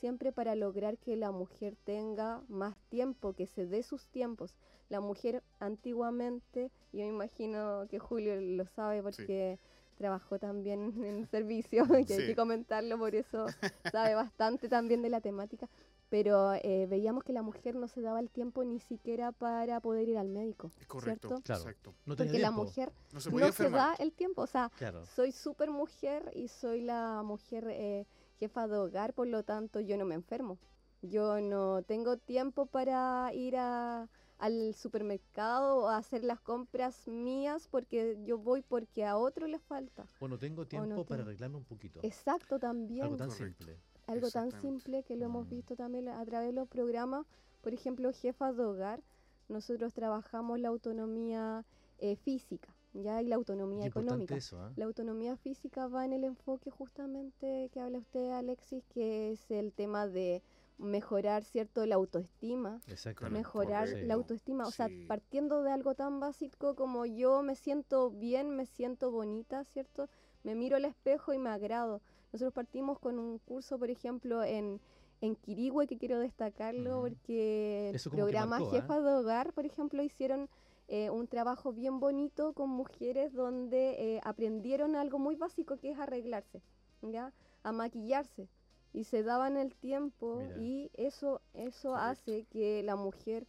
[0.00, 4.54] siempre para lograr que la mujer tenga más tiempo, que se dé sus tiempos.
[4.88, 9.58] La mujer antiguamente, yo me imagino que Julio lo sabe porque
[9.96, 12.26] trabajó también en servicio, que hay Sí.
[12.26, 13.46] que comentarlo, por eso
[13.92, 15.68] sabe bastante también de la temática.
[16.08, 20.08] Pero eh, veíamos que la mujer no se daba el tiempo ni siquiera para poder
[20.08, 21.28] ir al médico, Es correcto.
[21.28, 21.44] ¿cierto?
[21.44, 21.60] Claro.
[21.62, 21.94] Exacto.
[22.04, 22.64] No Porque la tiempo.
[22.64, 25.06] mujer No se no se da el tiempo, o sea, Claro.
[25.06, 28.06] soy súper mujer y soy la mujer eh,
[28.40, 30.58] jefa de hogar, por lo tanto yo no me enfermo.
[31.02, 37.68] Yo no tengo tiempo para ir a- al supermercado o a hacer las compras mías
[37.68, 40.06] porque yo voy porque a otro le falta.
[40.18, 41.22] Bueno, tengo tiempo no para tengo.
[41.28, 42.00] arreglarme un poquito.
[42.02, 43.04] Exacto también.
[43.04, 43.76] Algo tan simple.
[44.06, 45.50] algo tan simple que lo hemos Mm.
[45.50, 47.26] visto también a través de los programas,
[47.60, 49.02] por ejemplo, jefas de hogar,
[49.48, 51.64] nosotros trabajamos la autonomía
[51.98, 54.36] eh, física, ya y la autonomía económica.
[54.36, 54.72] eso, ¿ah?
[54.76, 59.72] La autonomía física va en el enfoque justamente que habla usted, Alexis, que es el
[59.72, 60.42] tema de
[60.78, 63.38] mejorar, ¿cierto?, la autoestima, Exactamente.
[63.38, 64.02] mejorar Sí.
[64.02, 68.64] la autoestima, o sea, partiendo de algo tan básico como yo me siento bien, me
[68.66, 70.08] siento bonita, ¿cierto?
[70.42, 72.00] Me miro al espejo y me agrado.
[72.32, 74.80] Nosotros partimos con un curso, por ejemplo, en,
[75.20, 77.08] en Quirigüe, que quiero destacarlo, Ujú.
[77.10, 78.70] porque el programa marcó.
[78.70, 80.48] Jefas de Hogar, por ejemplo, hicieron
[80.92, 85.98] eh, un trabajo bien bonito con mujeres donde eh, aprendieron algo muy básico que es
[86.00, 86.60] arreglarse,
[87.00, 87.32] ¿ya?
[87.62, 88.48] A maquillarse.
[88.92, 90.56] Y se daban el tiempo Mira.
[90.58, 92.10] y eso, eso Correcto.
[92.10, 93.46] hace que la mujer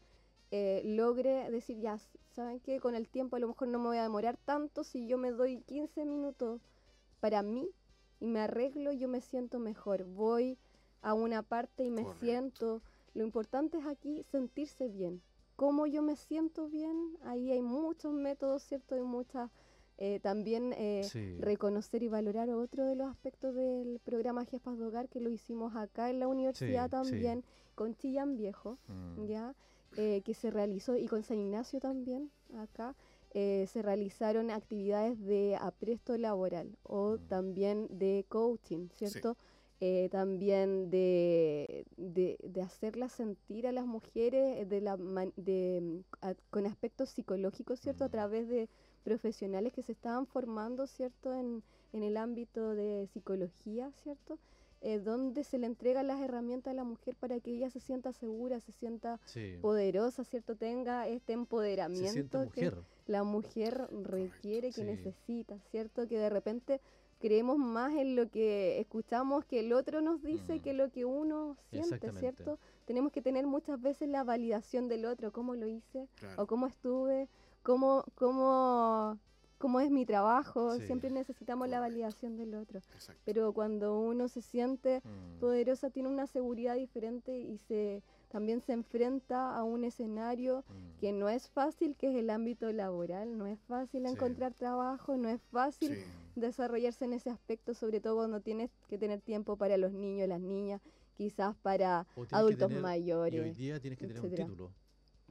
[0.51, 1.97] eh, logre decir, ya,
[2.29, 2.79] ¿saben qué?
[2.79, 5.31] Con el tiempo a lo mejor no me voy a demorar tanto si yo me
[5.31, 6.61] doy 15 minutos
[7.19, 7.67] para mí
[8.19, 10.03] y me arreglo, yo me siento mejor.
[10.03, 10.59] Voy
[11.01, 12.19] a una parte y me Correcto.
[12.23, 12.81] siento.
[13.15, 15.23] Lo importante es aquí sentirse bien.
[15.61, 16.97] ¿Cómo yo me siento bien?
[17.23, 18.95] Ahí hay muchos métodos, ¿cierto?
[18.95, 19.51] Hay muchas.
[19.99, 21.35] eh, también eh, Sí.
[21.37, 25.75] reconocer y valorar otro de los aspectos del programa Jefas de Hogar que lo hicimos
[25.75, 27.11] acá en la universidad Sí, sí.
[27.11, 27.43] también,
[27.75, 29.25] con Chillán Viejo Mm.
[29.27, 29.53] ya
[29.97, 32.95] eh, que se realizó y con San Ignacio también acá
[33.35, 37.27] eh, se realizaron actividades de apresto laboral o Mm.
[37.27, 39.37] también de coaching cierto
[39.83, 44.95] Eh, también de, de, de hacerlas sentir a las mujeres de la
[45.35, 48.11] de, mm, a- con aspectos psicológicos cierto a Mm.
[48.11, 48.69] través de
[49.03, 51.63] profesionales que se estaban formando cierto en,
[51.93, 54.37] en el ámbito de psicología cierto
[54.81, 58.13] eh, donde se le entregan las herramientas a la mujer para que ella se sienta
[58.13, 59.57] segura, se sienta Sí.
[59.61, 60.55] poderosa, ¿cierto?
[60.55, 62.71] Tenga este Se empoderamiento que
[63.07, 64.83] la mujer requiere, que Sí.
[64.83, 66.07] necesita, ¿cierto?
[66.07, 66.81] Que de repente
[67.21, 70.61] creemos más en lo que escuchamos que el otro nos dice Mm.
[70.61, 72.11] que lo que uno siente.
[72.11, 72.59] ¿cierto?
[72.85, 76.43] Tenemos que tener muchas veces la validación del otro, cómo lo hice, Claro.
[76.43, 77.29] o cómo estuve,
[77.63, 79.17] cómo, cómo,
[79.59, 80.85] cómo es mi trabajo, Sí.
[80.87, 82.79] siempre necesitamos la validación del otro.
[82.79, 83.21] Exacto.
[83.23, 85.39] Pero cuando uno se siente Mm.
[85.39, 88.01] poderosa tiene una seguridad diferente y se
[88.31, 90.99] también se enfrenta a un escenario Mm.
[90.99, 94.13] que no es fácil, que es el ámbito laboral, no es fácil Sí.
[94.13, 96.03] encontrar trabajo, no es fácil Sí.
[96.35, 100.39] desarrollarse en ese aspecto, sobre todo cuando tienes que tener tiempo para los niños, las
[100.41, 100.81] niñas,
[101.15, 103.33] quizás para adultos tener- mayores.
[103.35, 104.71] Y hoy día tienes que tener un título.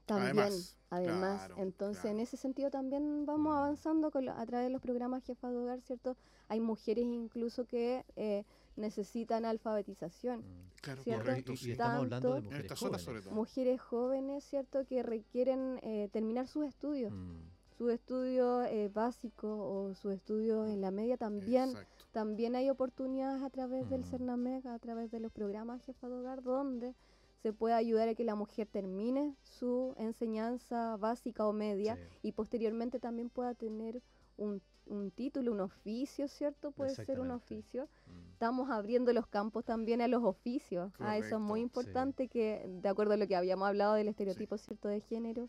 [0.06, 2.16] También, Además, además, claro, entonces claro.
[2.16, 3.56] en ese sentido también vamos Mm.
[3.58, 6.16] avanzando con lo- a través de los programas Jefa de Hogar, ¿cierto?
[6.48, 8.44] Hay mujeres incluso que eh,
[8.80, 10.40] necesitan alfabetización.
[10.40, 10.70] Mm.
[10.82, 11.52] Claro, correcto.
[11.60, 13.04] y estamos hablando de mujeres esta zona jóvenes.
[13.04, 13.34] sobre todo.
[13.34, 14.86] Mujeres jóvenes, ¿cierto?
[14.86, 17.36] Que requieren eh, terminar sus estudios, Mm.
[17.76, 21.70] sus estudios eh, básicos o sus estudios en la media también.
[21.70, 22.04] Exacto.
[22.12, 24.04] También hay oportunidades a través del Mm.
[24.04, 26.94] CERNAMEC, a través de los programas Jefa de Hogar, donde
[27.42, 32.02] se puede ayudar a que la mujer termine su enseñanza básica o media Sí.
[32.28, 34.02] y posteriormente también pueda tener
[34.40, 36.72] un, un título, un oficio, ¿cierto?
[36.72, 37.88] Puede ser un oficio.
[38.06, 38.32] Mm.
[38.32, 40.92] Estamos abriendo los campos también a los oficios.
[40.98, 41.88] Ah, eso es muy Correcto, sí.
[41.88, 44.88] importante que, de acuerdo a lo que habíamos hablado del estereotipo, ¿cierto?
[44.88, 45.48] De género,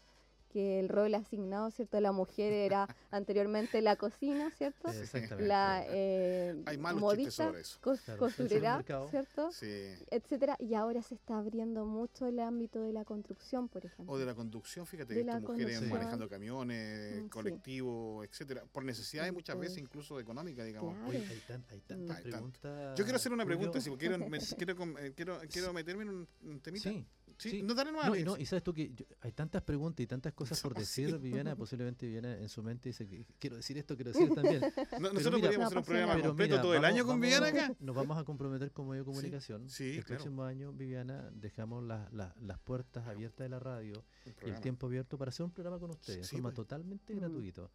[0.52, 1.98] que el rol asignado, ¿cierto?
[1.98, 4.90] De la mujer era anteriormente la cocina, ¿cierto?
[4.90, 5.48] Exactamente.
[5.48, 7.80] La eh, Hay malos chistes modista, sobre eso.
[7.82, 9.10] cos- Claro, el costurera, supermercado.
[9.10, 9.52] ¿cierto?
[9.52, 9.94] Sí.
[10.10, 10.58] Etcétera.
[10.60, 14.14] Y ahora se está abriendo mucho el ámbito de la construcción, por ejemplo.
[14.14, 17.30] O de la conducción, fíjate, De he visto la mujeres manejando camiones, Mm, sí.
[17.30, 20.94] colectivos, etcétera, por necesidades muchas veces Entonces, incluso económicas, digamos.
[20.96, 21.10] claro.
[21.10, 22.98] Oye, hay, tan- hay tantas preguntas.
[22.98, 26.28] Yo quiero hacer una pregunta, si quiero, me- quiero, eh, quiero, quiero meterme en un,
[26.44, 26.90] un temita.
[26.90, 27.06] Sí,
[27.42, 27.64] Sí, sí.
[27.64, 30.62] no, dale No, no, y sabes tú que yo- hay tantas preguntas y tantas cosas
[30.62, 30.80] por Sí.
[30.82, 34.62] decir, Viviana, posiblemente Viviana en su mente dice que quiero decir esto, quiero decir también.
[35.02, 37.22] No- nosotros mira, podríamos hacer un programa completo mira, todo el vamos- año con vamos-
[37.22, 37.76] Viviana acá.
[37.80, 39.70] Nos vamos a comprometer como medio de comunicación.
[39.70, 40.08] sí, el claro.
[40.24, 44.60] próximo año, Viviana, dejamos la- la- las puertas abiertas de la radio Un y el
[44.62, 46.56] tiempo abierto para hacer un programa con ustedes, de Sí, forma pues.
[46.58, 47.18] totalmente Mm.
[47.20, 47.72] gratuito.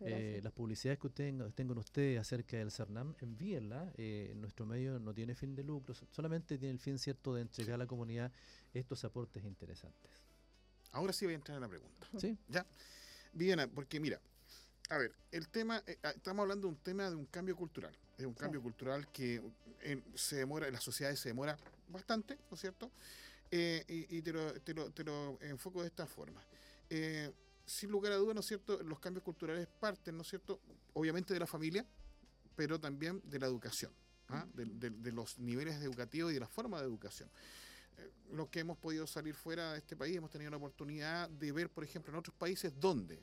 [0.00, 3.92] Eh, las publicidades que usted tenga- estén con usted acerca del CERNAM, envíenla.
[3.96, 7.42] Eh, nuestro medio no tiene fin de lucro, so- solamente tiene el fin cierto de
[7.42, 8.32] entregar a la comunidad
[8.74, 10.10] estos aportes interesantes.
[10.92, 12.06] Ahora sí voy a entrar en la pregunta.
[12.18, 12.36] ¿Sí?
[12.48, 12.66] ¿Ya?
[13.32, 14.20] Viviana, porque mira,
[14.88, 17.96] a ver, el tema, eh, ah, estamos hablando de un tema de un cambio cultural.
[18.18, 18.40] Es un Sí.
[18.40, 19.40] cambio cultural que
[19.82, 21.56] eh, se demora, en las sociedades se demora
[21.88, 22.90] bastante, ¿no es cierto?
[23.50, 26.42] Eh, y y te, lo, te lo- te lo enfoco de esta forma.
[26.90, 27.32] Eh,
[27.64, 28.82] sin lugar a dudas, ¿no es cierto?
[28.82, 30.60] Los cambios culturales parten, ¿no es cierto?
[30.92, 31.86] Obviamente de la familia,
[32.56, 33.92] pero también de la educación,
[34.28, 34.44] ¿ah?
[34.54, 37.30] de, de- de los niveles educativos y de la forma de educación.
[38.00, 41.52] Eh, Los que hemos podido salir fuera de este país hemos tenido la oportunidad de
[41.52, 43.22] ver, por ejemplo, en otros países donde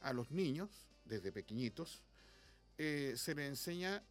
[0.00, 0.70] a los niños,
[1.04, 2.02] desde pequeñitos,
[2.78, 4.02] eh, se les enseña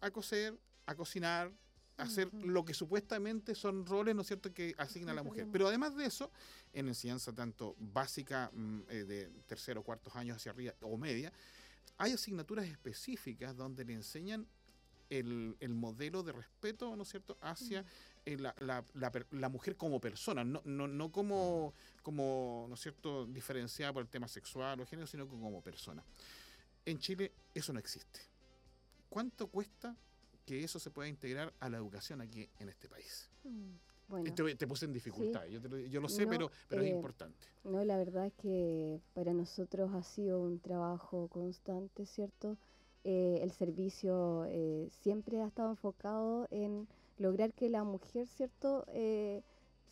[0.00, 1.52] a coser, a cocinar,
[1.96, 5.46] a hacer lo que supuestamente son roles, ¿no es cierto?, que asigna la mujer.
[5.52, 6.30] Pero además de eso,
[6.72, 11.32] en enseñanza tanto básica mm, eh, de tercero o cuartos años hacia arriba o media,
[11.98, 14.46] hay asignaturas específicas donde le enseñan
[15.10, 17.84] el, el modelo de respeto, ¿no es cierto?, hacia
[18.24, 22.80] la, la- la per- la mujer como persona, no, no, no como, como, ¿no es
[22.80, 26.04] cierto?, diferenciada por el tema sexual o género, sino como persona.
[26.84, 28.20] En Chile eso no existe.
[29.08, 29.96] ¿Cuánto cuesta
[30.46, 33.28] que eso se pueda integrar a la educación aquí en este país?
[33.44, 33.70] Mm,
[34.08, 36.82] Bueno, Te, te puse en dificultad, yo, te lo, yo lo sé, No, pero, pero
[36.82, 37.46] es eh, importante.
[37.64, 42.56] no, la verdad es que para nosotros ha sido un trabajo constante, ¿cierto?
[43.04, 46.86] Eh, el servicio eh, siempre ha estado enfocado en
[47.20, 48.84] lograr que la mujer, ¿cierto?
[48.88, 49.42] Eh,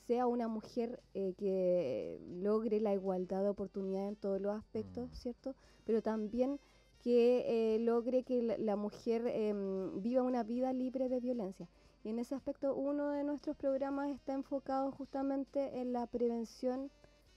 [0.06, 5.14] sea una mujer eh, que logre la igualdad de oportunidad en todos los aspectos, Mm.
[5.14, 5.54] ¿cierto?
[5.84, 6.58] Pero también
[7.02, 11.68] que eh, logre que la, la mujer em, viva una vida libre de violencia.
[12.02, 16.90] Y en ese aspecto uno de nuestros programas está enfocado justamente en la prevención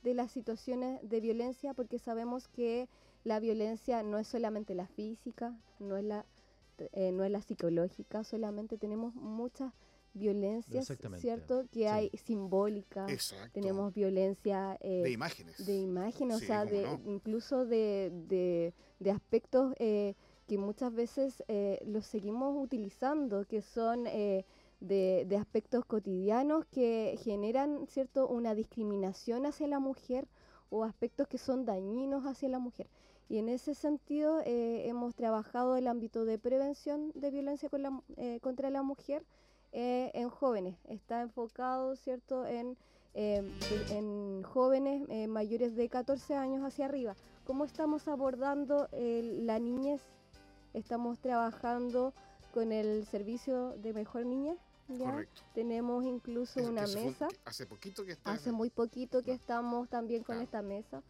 [0.03, 2.87] de las situaciones de violencia, porque sabemos que
[3.23, 6.25] la violencia no es solamente la física, no es la,
[6.93, 9.73] eh, no es la psicológica, solamente tenemos muchas
[10.13, 11.63] violencias, ¿cierto?
[11.71, 11.85] Que sí.
[11.85, 13.51] hay simbólicas, Exacto.
[13.53, 15.65] tenemos violencia eh, de imágenes.
[15.65, 16.99] de imagen, o sea, de, no.
[17.05, 20.15] incluso de, de- de aspectos eh,
[20.47, 24.45] que muchas veces eh, los seguimos utilizando, que son eh,
[24.81, 30.27] de, de aspectos cotidianos que generan cierto una discriminación hacia la mujer
[30.69, 32.87] o aspectos que son dañinos hacia la mujer.
[33.31, 37.89] Y en ese sentido eh, hemos trabajado el ámbito de prevención de violencia con la
[37.91, 39.23] mu- eh, contra la mujer
[39.71, 40.75] eh, en jóvenes.
[40.89, 42.75] Está enfocado, ¿cierto?, en,
[43.13, 43.49] de-
[43.91, 47.15] en jóvenes mayores de 14 años hacia arriba.
[47.45, 50.01] ¿Cómo estamos abordando la niñez?
[50.73, 52.13] Estamos trabajando
[52.53, 54.57] con el servicio de mejor niñez.
[54.89, 55.09] ¿ya?
[55.09, 55.41] Correcto.
[55.53, 57.29] Tenemos incluso Eso una mesa.
[57.45, 58.29] hace poquito que está.
[58.33, 60.43] Hace muy poquito que estamos también con Claro.
[60.43, 61.01] esta mesa,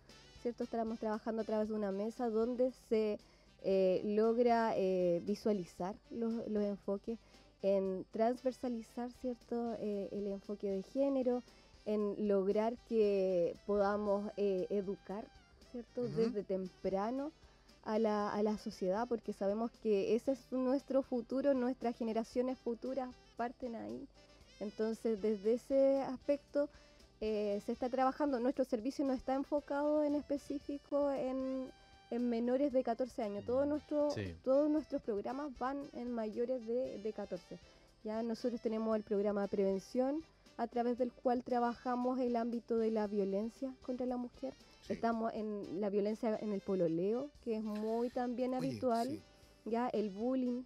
[0.41, 0.65] ¿cierto?
[0.65, 3.19] Trabajando a través de una mesa donde se
[3.63, 7.19] eh, logra eh, visualizar los, los enfoques,
[7.61, 9.75] en transversalizar, ¿cierto?
[9.79, 11.43] Eh, el enfoque de género,
[11.85, 15.25] en lograr que podamos educar,
[15.71, 16.03] ¿cierto?
[16.03, 17.31] Desde temprano
[17.83, 23.15] a la, a la sociedad, porque sabemos que ese es nuestro futuro, nuestras generaciones futuras
[23.35, 24.07] parten ahí.
[24.59, 26.69] Entonces, desde ese aspecto
[27.21, 28.39] eh, se está trabajando.
[28.39, 31.71] Nuestro servicio no está enfocado en específico en,
[32.09, 33.45] en menores de 14 años.
[33.45, 34.35] Todo nuestro, Sí.
[34.43, 37.59] Todos nuestros programas van en mayores de, de 14.
[38.03, 40.23] Ya nosotros tenemos el programa de prevención
[40.57, 44.53] a través del cual trabajamos el ámbito de la violencia contra la mujer.
[44.87, 44.93] Sí.
[44.93, 49.21] Estamos en la violencia en el pololeo, que es muy también Oye, habitual sí.
[49.65, 50.63] ya el bullying,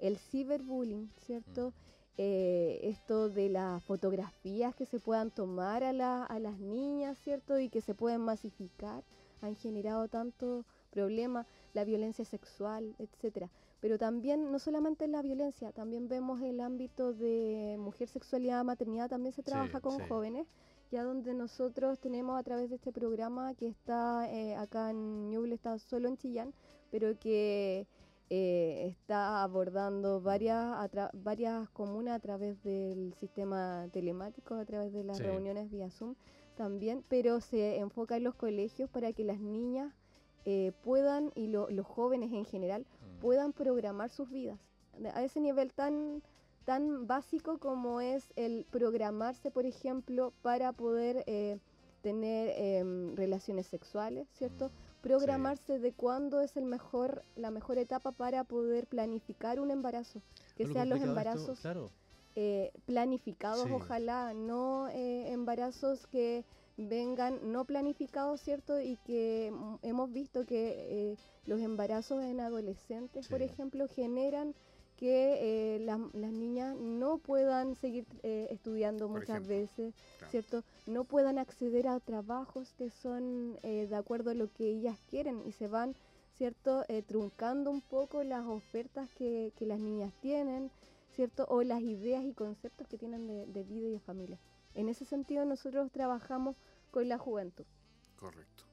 [0.00, 1.72] el ciberbullying, ¿cierto?
[2.16, 7.58] Eh, esto de las fotografías que se puedan tomar a, la- a las niñas, ¿cierto?
[7.58, 9.02] Y que se pueden masificar,
[9.42, 13.50] han generado tanto problemas, la violencia sexual, etcétera.
[13.80, 19.32] Pero también, no solamente la violencia, también vemos el ámbito de mujer, sexualidad, maternidad, también
[19.34, 20.46] se trabaja con jóvenes,
[20.92, 25.56] ya donde nosotros tenemos a través de este programa que está eh, acá en Ñuble,
[25.56, 26.54] está solo en Chillán,
[26.92, 27.88] pero que
[28.30, 35.18] eh, está abordando varias, varias comunas a través del sistema telemático, a través de las
[35.18, 36.14] reuniones vía Zoom
[36.56, 39.92] también, pero se enfoca en los colegios para que las niñas
[40.44, 43.20] eh, puedan, y los jóvenes en general, mm.
[43.20, 44.58] puedan programar sus vidas.
[45.14, 46.22] A ese nivel tan,
[46.64, 51.58] tan básico como es el programarse, por ejemplo, para poder eh,
[52.04, 54.68] tener em, relaciones sexuales, ¿cierto?
[54.68, 60.20] Mm, programarse de cuándo es el mejor, la mejor etapa para poder planificar un embarazo.
[60.54, 61.58] Que sean los embarazos
[62.36, 66.44] eh, planificados, ojalá, no embarazos que
[66.76, 68.80] vengan no planificados, ¿cierto?
[68.80, 74.54] Y que hemos visto que eh, los embarazos en adolescentes, por ejemplo, generan
[75.04, 79.92] que eh, las niñas no puedan seguir eh, estudiando muchas veces,
[80.30, 80.64] ¿cierto?
[80.86, 85.52] No puedan acceder a trabajos que son de acuerdo a lo que ellas quieren y
[85.52, 85.94] se van,
[86.38, 86.84] ¿cierto?
[87.06, 90.70] truncando un poco las ofertas que, que, las niñas tienen,
[91.14, 91.44] ¿cierto?
[91.50, 94.38] O las ideas y conceptos que tienen de, de vida y de familia.
[94.74, 96.56] En ese sentido nosotros trabajamos
[96.90, 97.66] con la juventud.
[98.16, 98.63] Correcto.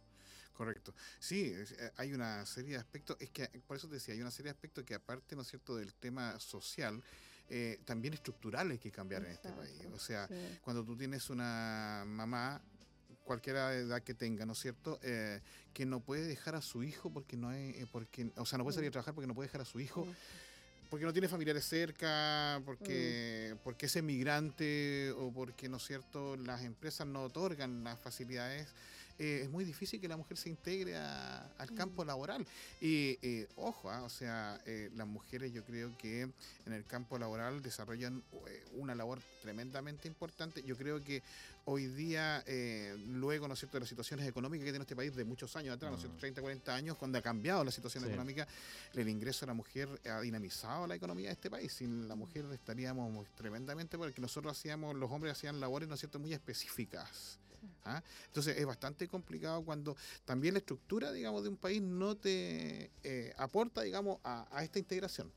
[0.54, 0.94] Correcto.
[1.20, 4.32] Sí, eh, hay una serie de aspectos, es que por eso te decía, hay una
[4.32, 7.02] serie de aspectos que aparte, ¿no es cierto?, del tema social,
[7.50, 9.86] eh, también estructurales que cambiar en este país.
[9.94, 10.30] O sea,
[10.62, 12.62] cuando tú tienes una mamá,
[13.24, 15.42] cualquiera edad que tenga, ¿no es cierto?, eh,
[15.74, 18.76] que no puede dejar a su hijo porque no hay, porque, o sea, no puede
[18.76, 20.08] salir a trabajar porque no puede dejar a su hijo
[20.92, 23.64] porque no tiene familiares cerca, porque, mm.
[23.64, 28.68] porque es emigrante o porque, ¿no es cierto?, las empresas no otorgan las facilidades
[29.22, 31.76] eh, es muy difícil que la mujer se integre al mm.
[31.76, 32.44] campo laboral.
[32.82, 37.20] Y eh, ojo, ah, o sea, eh, las mujeres yo creo que en el campo
[37.20, 38.24] laboral desarrollan
[38.74, 40.64] una labor tremendamente importante.
[40.64, 41.22] Yo creo que
[41.66, 42.44] hoy día,
[43.10, 45.76] luego, ¿no es cierto?, de las situaciones económicas que tiene este país de muchos años
[45.76, 46.44] atrás, ¿no es cierto?, 30, mm.
[46.44, 48.48] 40 años, cuando ha cambiado la situación económica,
[48.96, 51.72] el ingreso de la mujer ha dinamizado la economía de este país.
[51.72, 56.18] Sin la mujer estaríamos tremendamente, porque nosotros hacíamos, los hombres hacían labores, ¿no es cierto?,
[56.18, 57.38] muy específicas.
[57.86, 58.02] ¿Ah?
[58.28, 59.96] Entonces es bastante complicado cuando
[60.26, 65.32] también la estructura, digamos, de un país no te eh, aporta, digamos, a, esta integración.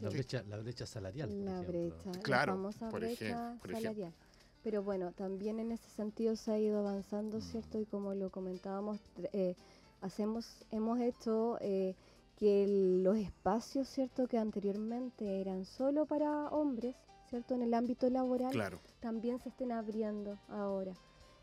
[0.00, 1.44] La, brecha, la brecha salarial.
[1.44, 4.14] la brecha, claro, la famosa brecha salarial.
[4.62, 7.42] Pero bueno, también en ese sentido se ha ido avanzando, mm.
[7.42, 7.80] ¿cierto?
[7.80, 8.98] Y como lo comentábamos,
[9.32, 9.54] eh,
[10.00, 11.94] hacemos, hemos hecho eh,
[12.36, 12.66] que
[13.02, 14.26] los espacios, ¿cierto?
[14.26, 16.94] Que anteriormente eran solo para hombres,
[17.28, 17.54] ¿cierto?
[17.54, 18.52] En el ámbito laboral,
[19.00, 20.94] también se estén abriendo ahora.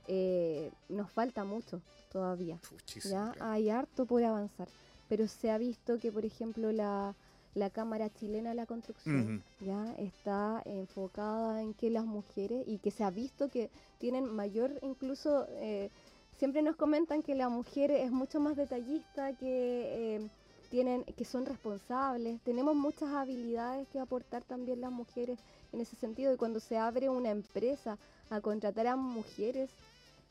[0.07, 2.59] Eh, nos falta mucho todavía.
[3.03, 3.33] ¿ya?
[3.39, 4.67] Hay harto por avanzar.
[5.09, 7.13] Pero se ha visto que, por ejemplo, la,
[7.53, 12.91] la Cámara Chilena de la Construcción ya está enfocada en que las mujeres, y que
[12.91, 15.89] se ha visto que tienen mayor, incluso, eh,
[16.37, 20.15] siempre nos comentan que la mujer es mucho más detallista, que...
[20.15, 20.29] Eh,
[20.69, 25.39] tienen, que son responsables, tenemos muchas habilidades que aportar también las mujeres
[25.71, 27.97] en ese sentido y cuando se abre una empresa
[28.29, 29.69] a contratar a mujeres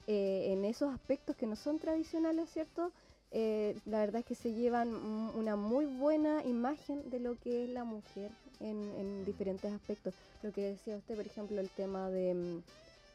[0.06, 2.92] eh, en esos aspectos que no son tradicionales, ¿cierto?
[3.30, 7.70] Eh, la verdad es que se llevan una muy buena imagen de lo que es
[7.70, 10.12] la mujer en, diferentes aspectos.
[10.42, 12.62] Lo que decía usted, por ejemplo, el tema de mm,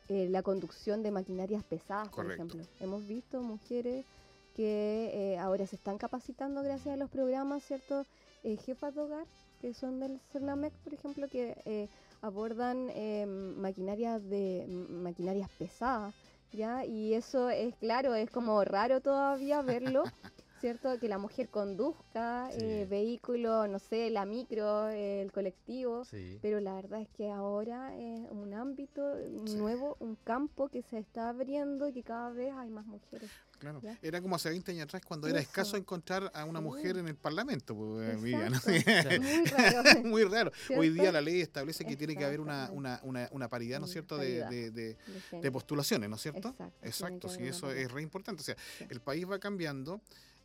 [0.10, 2.63] eh, la conducción de maquinarias pesadas, por ejemplo.
[2.80, 4.04] Hemos visto mujeres
[4.56, 8.04] que ahora se están capacitando gracias a los programas, ¿cierto?
[8.65, 9.25] jefas de hogar,
[9.62, 11.88] que son del CERNAMEC, por ejemplo, que
[12.21, 12.89] abordan
[13.62, 16.13] maquinarias de maquinarias pesadas
[16.52, 16.86] ¿ya?
[16.86, 20.04] Y eso es claro, es como raro todavía verlo,
[20.60, 21.00] ¿cierto?
[21.00, 26.04] Que la mujer conduzca eh, vehículo, no sé, la micro, el colectivo,
[26.41, 29.15] pero la verdad es que ahora es un ámbito
[29.56, 33.30] nuevo, un campo que se está abriendo y que cada vez hay más mujeres.
[33.60, 33.82] Claro.
[34.02, 37.15] Era como hace 20 años atrás cuando era escaso encontrar a una mujer en el
[37.15, 38.56] Parlamento, pues, Muy raro.
[40.06, 40.52] Muy raro.
[40.78, 43.91] Hoy día la ley establece que tiene que haber una, una, una, paridad, ¿no es
[43.91, 46.56] cierto?, de, de, postulaciones, ¿no es cierto?
[46.82, 48.41] Exacto, sí, eso es re importante.
[48.41, 48.56] O sea,
[48.89, 50.02] el país va cambiando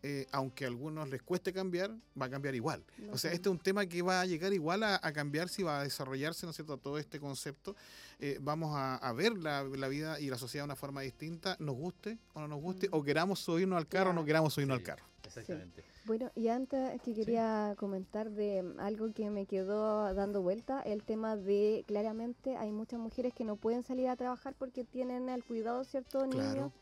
[0.07, 1.91] eh, aunque a algunos les cueste cambiar,
[2.21, 2.85] va a cambiar igual.
[3.11, 5.81] o sea, este es un tema que va a llegar igual a, cambiar si va
[5.81, 7.75] a desarrollarse, ¿no es cierto?, todo este concepto.
[8.19, 12.19] Eh, vamos a, ver la, vida y la sociedad de una forma distinta, nos guste
[12.35, 15.07] o no nos guste, o queramos subirnos al carro o no queramos subirnos al carro.
[15.25, 15.83] Exactamente.
[16.05, 21.35] Bueno, y antes que quería comentar de algo que me quedó dando vuelta, el tema
[21.35, 25.83] de, claramente, hay muchas mujeres que no pueden salir a trabajar porque tienen el cuidado,
[25.85, 26.73] ¿cierto?, niños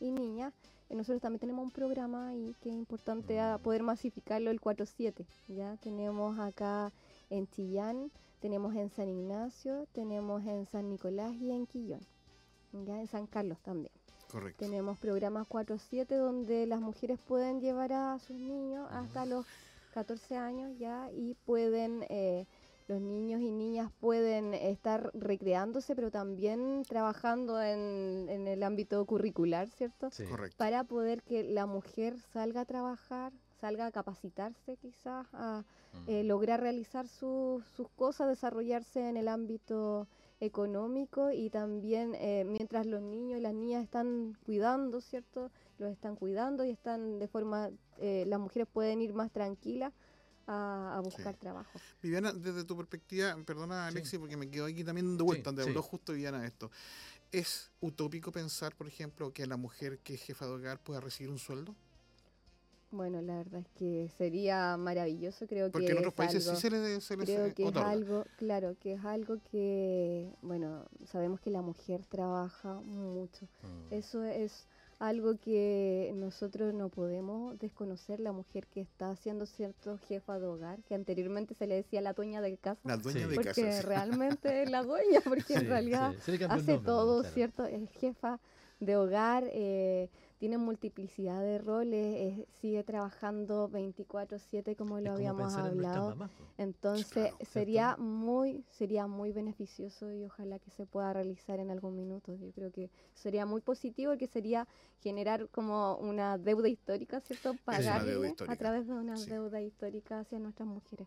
[0.00, 0.52] y niñas.
[0.94, 3.62] Nosotros también tenemos un programa y que es importante a Mm.
[3.62, 5.26] poder masificarlo el 4-7.
[5.48, 6.92] Ya tenemos acá
[7.30, 12.00] en Chillán, tenemos en San Ignacio, tenemos en San Nicolás y en Quillón.
[12.86, 13.92] Ya en San Carlos también.
[14.30, 14.64] Correcto.
[14.64, 19.44] Tenemos programas 4-7 donde las mujeres pueden llevar a sus niños hasta los
[19.92, 22.46] 14 años ya y pueden, eh,
[22.88, 29.68] los niños y niñas pueden estar recreándose, pero también trabajando en, en el ámbito curricular,
[29.70, 30.10] ¿cierto?
[30.10, 30.24] Sí.
[30.24, 30.56] Correcto.
[30.58, 35.64] Para poder que la mujer salga a trabajar, salga a capacitarse quizás, a
[36.06, 36.26] eh, Mm.
[36.26, 40.08] lograr realizar sus sus cosas, desarrollarse en el ámbito
[40.40, 45.50] económico y también eh, mientras los niños y las niñas están cuidando, ¿cierto?
[45.78, 49.92] Los están cuidando y están de forma, eh, las mujeres pueden ir más tranquilas
[50.46, 51.40] a, a buscar Sí.
[51.40, 51.70] trabajo.
[52.02, 53.96] Viviana, desde tu perspectiva, perdona Sí.
[53.96, 55.68] Alexi, porque me quedo aquí también de vuelta, Sí, donde sí.
[55.68, 56.70] habló justo Viviana esto.
[57.30, 61.30] ¿Es utópico pensar, por ejemplo, que la mujer que es jefa de hogar pueda recibir
[61.30, 61.74] un sueldo?
[62.90, 66.56] Bueno, la verdad es que sería maravilloso, creo Porque que en otros es países algo-
[66.60, 70.84] sí se les, se les Creo que es algo, claro, que es algo que, bueno,
[71.06, 73.46] sabemos que la mujer trabaja mucho.
[73.62, 73.94] Mm.
[73.94, 74.66] Eso es
[75.08, 80.80] algo que nosotros no podemos desconocer, la mujer que está siendo cierto jefa de hogar,
[80.84, 83.26] que anteriormente se le decía la dueña de casa, La dueña Sí.
[83.26, 83.72] de porque casa.
[83.80, 83.86] sí.
[83.86, 87.34] realmente es la dueña, porque Sí, en realidad sí, hace nombre, todo, claro.
[87.34, 87.64] ¿cierto?
[87.66, 88.38] Es jefa
[88.84, 95.16] de hogar, eh, tiene multiplicidad de roles, eh, sigue trabajando 24/7 como Es lo como
[95.16, 96.08] habíamos en hablado.
[96.10, 96.30] mamás.
[96.58, 101.96] Entonces Claro, sería muy sería muy beneficioso y ojalá que se pueda realizar en algún
[101.96, 102.34] minuto.
[102.34, 104.66] Yo creo que sería muy positivo y que sería
[105.00, 107.54] generar como una deuda histórica, ¿cierto?
[107.54, 109.30] histórica, a través de una sí.
[109.30, 111.06] deuda histórica hacia nuestras mujeres.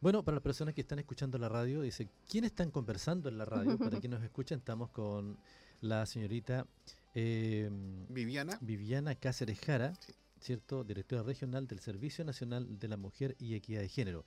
[0.00, 3.44] Bueno, para las personas que están escuchando la radio, dice, ¿quiénes están conversando en la
[3.44, 3.78] radio?
[3.78, 5.38] Para quienes nos escuchan, estamos con
[5.84, 6.66] la señorita
[7.14, 7.68] eh,
[8.08, 10.12] Viviana, Viviana Cáceres Jara, Sí.
[10.40, 10.84] ¿cierto?
[10.84, 14.24] Directora regional del Servicio Nacional de la Mujer y Equidad de Género.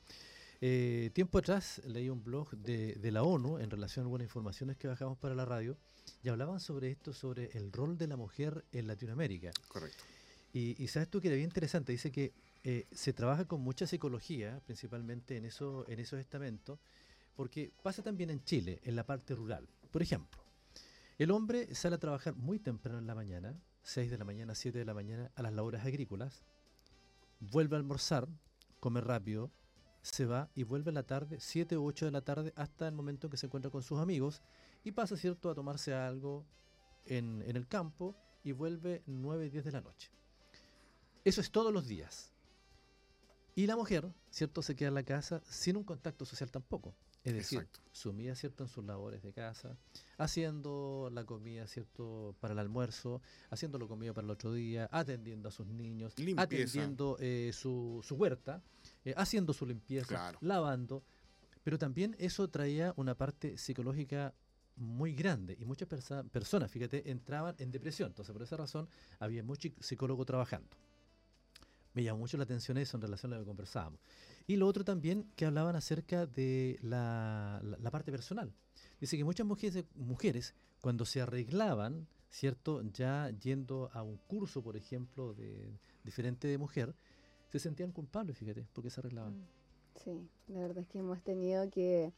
[0.62, 4.78] Eh, tiempo atrás leí un blog de, de la ONU en relación a algunas informaciones
[4.78, 5.78] que bajamos para la radio
[6.24, 9.51] y hablaban sobre esto, sobre el rol de la mujer en Latinoamérica.
[9.68, 10.03] correcto.
[10.53, 12.34] Y, y sabes tú que era bien interesante, dice que
[12.64, 16.80] eh, se trabaja con mucha psicología, principalmente en, eso, en esos estamentos,
[17.36, 19.68] porque pasa también en Chile, en la parte rural.
[19.91, 20.39] Por ejemplo,
[21.18, 24.78] el hombre sale a trabajar muy temprano en la mañana, 6 de la mañana, 7
[24.78, 26.43] de la mañana, a las labores agrícolas,
[27.39, 28.28] vuelve a almorzar,
[28.80, 29.51] come rápido,
[30.01, 32.93] se va y vuelve a la tarde, 7 u 8 de la tarde, hasta el
[32.93, 34.41] momento en que se encuentra con sus amigos
[34.84, 36.45] y pasa, ¿cierto?, a tomarse algo
[37.05, 40.11] en, en el campo y vuelve 9, 10 de la noche.
[41.26, 42.32] Eso es todos los días.
[43.55, 46.95] Y la mujer, ¿cierto?, se queda en la casa sin un contacto social tampoco.
[47.24, 47.82] Es decir, Exacto.
[47.91, 49.76] sumida, ¿cierto?, en sus labores de casa,
[50.18, 55.49] haciendo la comida, ¿cierto?, para el almuerzo, haciendo la comida para el otro día, atendiendo
[55.49, 56.41] a sus niños, Limpieza.
[56.43, 58.61] atendiendo eh, su, su huerta,
[59.03, 60.38] eh, haciendo su limpieza, Claro.
[60.41, 61.03] lavando.
[61.63, 64.34] Pero también eso traía una parte psicológica
[64.78, 65.89] muy grande y muchas
[66.32, 68.07] personas, fíjate, entraban en depresión.
[68.09, 68.88] Entonces, por esa razón,
[69.20, 70.70] había mucho psicólogo trabajando.
[71.93, 73.99] Me llamó mucho la atención eso en relación a lo que conversábamos.
[74.48, 78.54] Y lo otro también que hablaban acerca de la, la- la parte personal.
[79.00, 82.82] Dice que muchas mujeres, mujeres, cuando se arreglaban, ¿cierto?
[82.93, 86.95] Ya yendo a un curso, por ejemplo, de diferente de mujer,
[87.50, 89.34] se sentían culpables, fíjate, porque se arreglaban.
[89.38, 89.45] Mm,
[90.04, 92.14] Sí, la verdad es que hemos tenido que,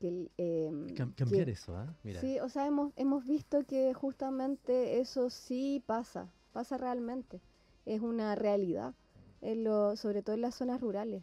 [0.00, 1.94] que, em, Cam- que- cambiar eso, ¿ah?
[2.02, 2.20] Mira.
[2.20, 7.40] Sí, o sea, hemos, hemos visto que justamente eso sí pasa, pasa realmente.
[7.86, 8.94] Es una realidad,
[9.40, 11.22] en lo, sobre todo en las zonas rurales.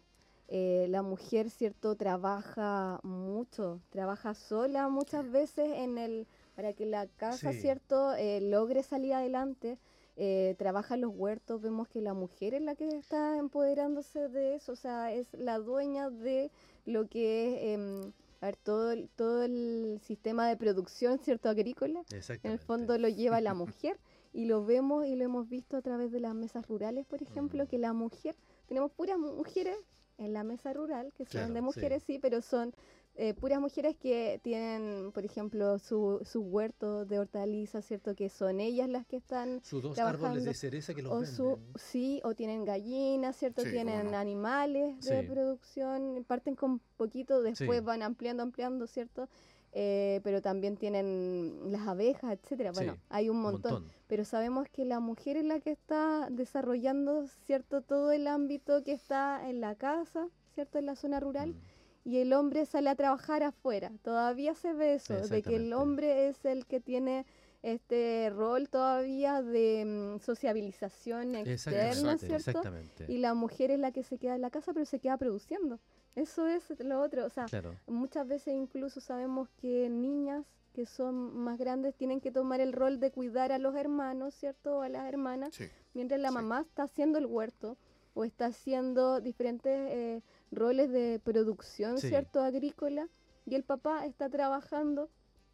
[0.52, 6.26] Eh, la mujer, ¿cierto?, trabaja mucho, trabaja sola muchas veces en el,
[6.56, 7.62] para que la casa, Sí.
[7.62, 9.78] ¿cierto?, eh, logre salir adelante.
[10.18, 14.56] Eh, trabaja en los huertos, vemos que la mujer es la que está empoderándose de
[14.56, 16.50] eso, o sea, es la dueña de
[16.86, 22.02] lo que es, em, a ver, todo, el- todo el sistema de producción, ¿cierto?, agrícola.
[22.43, 24.00] En el fondo lo lleva la mujer
[24.34, 27.64] y lo vemos y lo hemos visto a través de las mesas rurales, por ejemplo,
[27.66, 27.68] Mm.
[27.68, 28.36] que la mujer,
[28.68, 29.78] tenemos puras mujeres
[30.20, 32.74] en la mesa rural, que son Claro, de mujeres, sí, pero son
[33.15, 38.15] eh, puras mujeres que tienen, por ejemplo, su, su huerto de hortalizas, ¿cierto?
[38.15, 41.20] Que son ellas las que están Sus dos árboles trabajando, de cereza que los o
[41.20, 41.36] venden.
[41.36, 43.63] su, sí, o tienen gallinas, ¿cierto?
[43.63, 44.17] Sí, tienen no.
[44.17, 45.28] animales de Sí.
[45.28, 47.86] producción, parten con poquito, después Sí.
[47.86, 49.28] van ampliando, ampliando, ¿cierto?
[49.72, 52.72] Eh, pero también tienen las abejas, etcétera.
[52.72, 57.28] Bueno, Sí, hay un montón, pero sabemos que la mujer es la que está desarrollando,
[57.45, 57.82] ¿cierto?
[57.82, 60.80] Todo el ámbito que está en la casa, ¿cierto?
[60.80, 61.49] En la zona rural.
[61.49, 62.09] Mm.
[62.09, 63.91] Y el hombre sale a trabajar afuera.
[64.01, 67.26] Todavía se ve eso, de que el hombre es el que tiene
[67.61, 72.49] este rol todavía de mm, sociabilización externa, Exactamente, ¿cierto?
[72.49, 73.05] exactamente.
[73.09, 75.80] Y la mujer es la que se queda en la casa, pero se queda produciendo.
[76.16, 77.26] Eso es lo otro.
[77.26, 77.76] O sea, Claro.
[77.88, 82.99] muchas veces incluso sabemos que niñas que son más grandes tienen que tomar el rol
[82.99, 84.78] de cuidar a los hermanos, ¿cierto?
[84.78, 85.66] O a las hermanas, Sí.
[85.93, 86.34] mientras la Sí.
[86.36, 87.78] mamá está haciendo el huerto
[88.14, 92.10] o está haciendo diferentes eh, roles de producción, Sí.
[92.10, 92.41] ¿cierto?
[92.41, 93.07] Agrícola.
[93.45, 95.10] Y el papá está trabajando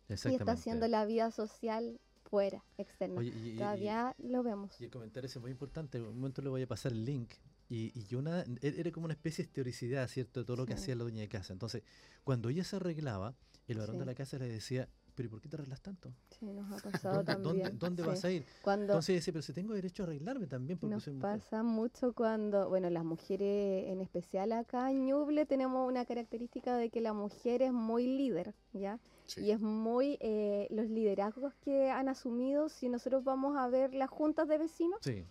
[0.10, 3.20] y está haciendo la vida social fuera, externa.
[3.20, 4.80] Oye, y- y- y- Todavía lo vemos.
[4.82, 5.98] Y el comentario es muy importante.
[5.98, 7.32] En un momento le voy a pasar el link.
[7.70, 10.42] Y, y yo una, e- era como una especie de teoricidad, ¿cierto?
[10.42, 10.84] De todo lo que Sí.
[10.84, 11.54] hacía la dueña de casa.
[11.54, 11.84] Entonces,
[12.24, 13.34] cuando ella se arreglaba,
[13.68, 16.14] el varón de la casa le decía, pero ¿y por qué te arreglas tanto?
[16.38, 17.80] Sí, nos ha pasado ¿Dónde, dónde- también.
[17.80, 18.10] dónde sí.
[18.10, 18.46] vas a ir?
[18.62, 21.40] Cuando Entonces decía, pero si tengo derecho a arreglarme también porque nos soy mujer.
[21.40, 26.90] pasa mucho cuando, bueno, las mujeres en especial acá en Ñuble tenemos una característica de
[26.92, 29.00] que la mujer es muy líder, ¿ya?
[29.26, 29.42] Sí.
[29.42, 34.10] Y es muy eh, los liderazgos que han asumido, si nosotros vamos a ver las
[34.12, 35.24] juntas de vecinos Sí,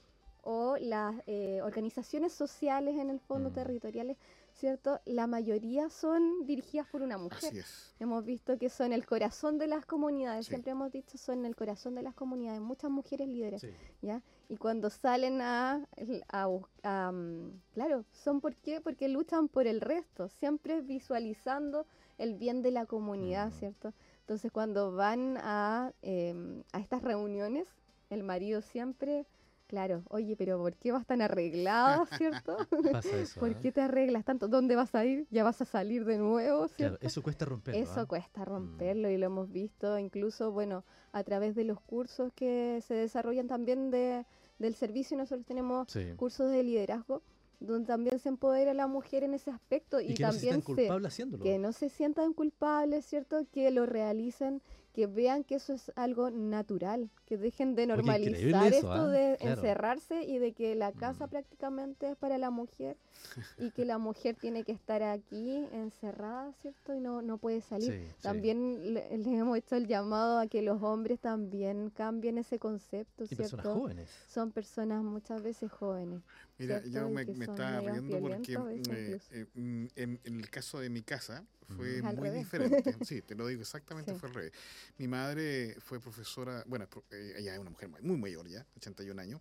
[0.45, 3.55] o las eh, organizaciones sociales en el fondo Mm.
[3.55, 4.17] territoriales,
[4.53, 5.01] ¿cierto?
[5.05, 7.39] La mayoría son dirigidas por una mujer.
[7.51, 7.95] Así es.
[7.99, 10.51] Hemos visto que son el corazón de las comunidades, Sí.
[10.51, 13.71] siempre hemos dicho son el corazón de las comunidades, muchas mujeres líderes, sí.
[14.03, 14.23] ¿ya?
[14.49, 15.87] Y cuando salen a,
[16.29, 18.81] a, mm, claro, son por qué?
[18.81, 21.87] Porque luchan por el resto, siempre visualizando
[22.19, 23.53] el bien de la comunidad, Mm.
[23.59, 23.93] ¿cierto?
[24.21, 27.69] Entonces cuando van a, em, a estas reuniones,
[28.11, 29.27] el marido siempre,
[29.75, 32.57] claro, oye, pero ¿por qué vas tan arreglada, ¿cierto?
[32.93, 33.41] Pasa eso.
[33.41, 33.59] ¿Por ¿ah?
[33.61, 34.47] qué te arreglas tanto?
[34.47, 35.27] ¿Dónde vas a ir?
[35.31, 36.67] ¿Ya vas a salir de nuevo?
[37.01, 37.81] Eso cuesta romperlo.
[37.81, 38.07] Eso ¿ah?
[38.07, 42.95] cuesta romperlo y lo hemos visto incluso, bueno, a través de los cursos que se
[42.95, 44.25] desarrollan también de,
[44.61, 45.17] del servicio.
[45.17, 46.13] Nosotros tenemos Sí.
[46.17, 47.23] cursos de liderazgo
[47.59, 50.49] donde también se empodera a la mujer en ese aspecto y, Y, que no se
[50.51, 53.45] también que no se sientan culpables, ¿cierto?
[53.51, 54.63] Que lo realicen,
[54.95, 59.09] que vean que eso es algo natural, que dejen de normalizar eso, esto ¿ah?
[59.09, 59.61] de Claro.
[59.61, 61.31] encerrarse y de que la casa Mm.
[61.31, 62.97] prácticamente es para la mujer
[63.59, 66.95] y que la mujer tiene que estar aquí encerrada, ¿cierto?
[66.95, 67.93] Y no, no puede salir.
[67.93, 68.23] Sí, sí.
[68.23, 73.25] También le- les hemos hecho el llamado a que los hombres también cambien ese concepto,
[73.25, 73.75] Y personas ¿cierto?
[73.81, 74.09] jóvenes.
[74.29, 76.23] Son personas muchas veces jóvenes.
[76.59, 76.99] Mira, ¿cierto?
[76.99, 81.03] yo me, me estaba riendo porque eh, eh, mm, en, en el caso de mi
[81.03, 81.45] casa
[81.77, 82.15] fue Mm.
[82.17, 82.95] Muy diferente.
[83.09, 84.19] Sí, te lo digo exactamente, Sí.
[84.21, 84.53] fue al revés.
[84.99, 89.41] Mi madre fue profesora, bueno, eh, ella es una mujer muy- mayor ya, 81 años,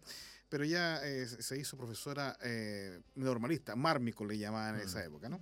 [0.50, 5.08] pero ella eh, se hizo profesora eh, normalista, mármico le llamaban en esa Mm.
[5.08, 5.40] época, ¿no?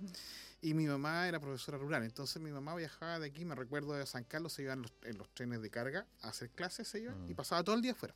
[0.60, 4.04] Y mi mamá era profesora rural, entonces mi mamá viajaba de aquí, me recuerdo de
[4.06, 7.16] San Carlos, se iban los, en los trenes de carga a hacer clases, se iban,
[7.28, 7.36] y Mm.
[7.36, 8.14] pasaba todo el día afuera.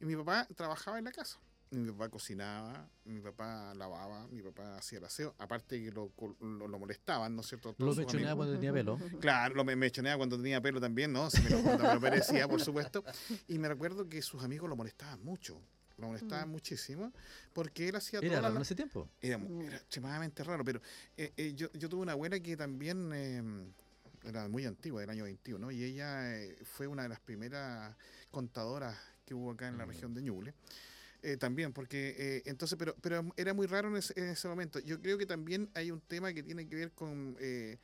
[0.00, 1.38] Y mi papá trabajaba en la casa.
[1.70, 6.10] Mi papá cocinaba, mi papá lavaba, mi papá hacía el aseo, aparte que lo,
[6.40, 7.70] lo, lo molestaban, ¿no es cierto?
[7.70, 8.98] Lo Todos sus mechoneaba cuando tenía pelo.
[9.20, 11.30] Claro, lo me mechoneaba cuando tenía pelo también, ¿no?
[11.30, 13.04] Se me lo, cuando me lo merecía, por supuesto.
[13.48, 15.60] Y me recuerdo que sus amigos lo molestaban mucho,
[15.98, 16.52] lo molestaban Mm.
[16.52, 17.12] muchísimo,
[17.52, 19.06] porque él hacía Era raro la, en ese tiempo.
[19.20, 19.60] era, Mm.
[19.62, 20.80] era extremadamente raro, pero
[21.18, 23.42] eh, eh, yo, yo tuve una abuela que también eh,
[24.24, 27.94] era muy antigua, del año 21, y ella eh, fue una de las primeras
[28.30, 28.96] contadoras
[29.26, 29.88] que hubo acá en la Mm.
[29.90, 30.54] región de Ñuble.
[31.22, 34.78] Eh, también, porque eh, entonces, pero, pero era muy raro en ese, en ese momento.
[34.78, 37.78] Yo creo que también hay un tema que tiene que ver con eh,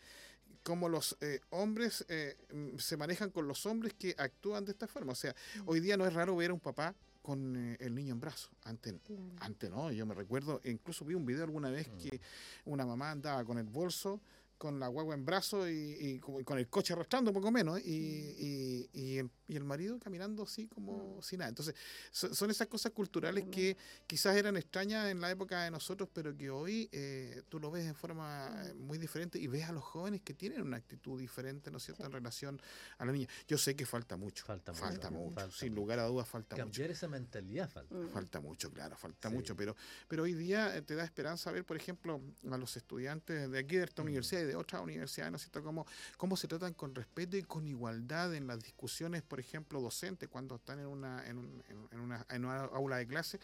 [0.63, 4.87] cómo los eh, hombres eh, mm, se manejan con los hombres que actúan de esta
[4.87, 5.13] forma.
[5.13, 5.35] O sea,
[5.67, 8.51] hoy día no es raro ver a un papá con eh, el niño en brazos.
[8.63, 9.23] Antes, Claro.
[9.41, 11.97] antes no, yo me recuerdo, incluso vi un video alguna vez Mm.
[11.99, 12.21] que
[12.67, 14.21] una mamá andaba con el bolso,
[14.59, 17.91] con la guagua en brazos y, y con el coche arrastrando poco menos, y,
[18.39, 21.49] y, y el, y el marido caminando así como sin nada.
[21.51, 21.75] Entonces,
[22.11, 23.77] so- son esas cosas culturales que
[24.07, 27.85] quizás eran extrañas en la época de nosotros, pero que hoy eh, tú lo ves
[27.85, 31.71] de forma eh, muy diferente y ves a los jóvenes que tienen una actitud diferente,
[31.71, 32.61] ¿no es cierto?, en relación
[32.99, 33.29] a la niña.
[33.49, 35.81] Yo sé que falta mucho, Falta mucho, falta mucho, falta sin mucho.
[35.81, 36.65] lugar a dudas falta mucho.
[36.65, 37.95] Cambiar esa mentalidad falta.
[37.95, 38.09] Mm.
[38.09, 39.35] Falta mucho, claro, falta Sí.
[39.35, 39.75] mucho, pero,
[40.09, 43.77] pero hoy día eh, te da esperanza ver, por ejemplo, a los estudiantes de aquí
[43.77, 44.07] de esta Mm.
[44.07, 45.87] universidad y de otras universidades, ¿no es cierto?, cómo,
[46.17, 50.57] cómo se tratan con respeto y con igualdad en las discusiones, por ejemplo, docentes, cuando
[50.57, 53.41] están en una, en, un- en- en una, en una aula de clase,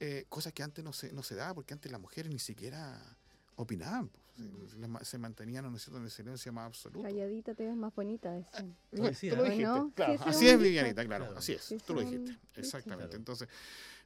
[0.00, 3.00] eh, cosas que antes no se, no se daba, porque antes las mujeres ni siquiera
[3.56, 4.20] opinaban, pues,
[4.70, 4.96] se- Mm.
[5.04, 7.02] se, mantenían, ¿no es cierto?, en el silencio más absoluto.
[7.02, 8.74] Calladita te ves más bonita, decían.
[8.92, 9.50] Lo decía, Tú lo ¿no?
[9.50, 9.92] dijiste, ¿no?
[9.94, 10.14] claro.
[10.24, 10.58] Así es.
[10.58, 11.38] Vivianita, claro, Claro.
[11.38, 13.08] así es, tú lo dijiste, exactamente.
[13.08, 13.18] Claro.
[13.18, 13.48] Entonces,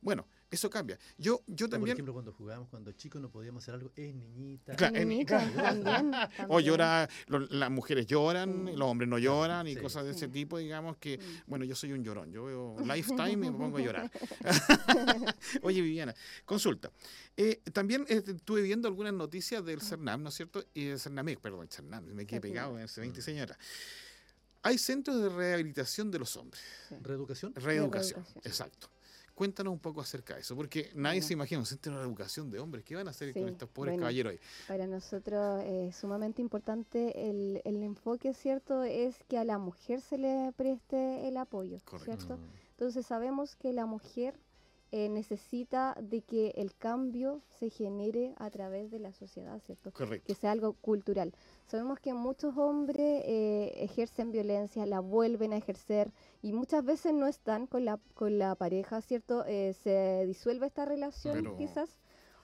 [0.00, 0.98] bueno, eso cambia.
[1.18, 1.96] Yo, yo O, Por también...
[1.96, 4.74] ejemplo, cuando jugábamos, cuando chicos no podíamos hacer algo, es niñita.
[4.76, 6.60] Claro, en- Niñita, también, O también.
[6.64, 9.80] llora, lo- las mujeres lloran, los hombres no lloran y Sí.
[9.80, 11.22] cosas de ese tipo, digamos que, Mm.
[11.46, 14.10] bueno, yo soy un llorón, yo veo Lifetime y me pongo a llorar.
[15.62, 16.90] Oye, Viviana, consulta.
[17.36, 20.64] Eh, también eh, estuve viendo algunas noticias del CERNAM, ¿no es cierto?
[20.74, 23.58] Y del CERNAMEC, perdón, CERNAM, me quedé pegado en ese 20 señora.
[24.62, 26.62] Hay centros de rehabilitación de los hombres.
[27.02, 27.54] ¿Reeducación?
[27.54, 28.24] Reeducación, Reeducación.
[28.50, 28.88] exacto.
[29.34, 31.26] Cuéntanos un poco acerca de eso, porque nadie Bueno.
[31.26, 32.84] se imagina un centro de reeducación de hombres.
[32.84, 34.02] ¿Qué van a hacer Sí, con estos pobres bueno.
[34.02, 34.38] caballeros ahí?
[34.68, 38.84] Para nosotros es sumamente importante el, el enfoque, ¿cierto?
[38.84, 42.16] Es que a la mujer se le preste el apoyo, Correcto.
[42.26, 42.38] ¿cierto?
[42.70, 44.38] Entonces sabemos que la mujer
[44.96, 49.90] eh, necesita de que el cambio se genere a través de la sociedad, ¿cierto?
[49.92, 50.24] Correcto.
[50.24, 51.34] que sea algo cultural.
[51.66, 57.26] Sabemos que muchos hombres eh, ejercen violencia, la vuelven a ejercer y muchas veces no
[57.26, 59.44] están con la, con la pareja, ¿cierto?
[59.48, 61.98] Eh, se disuelve esta relación Pero- quizás,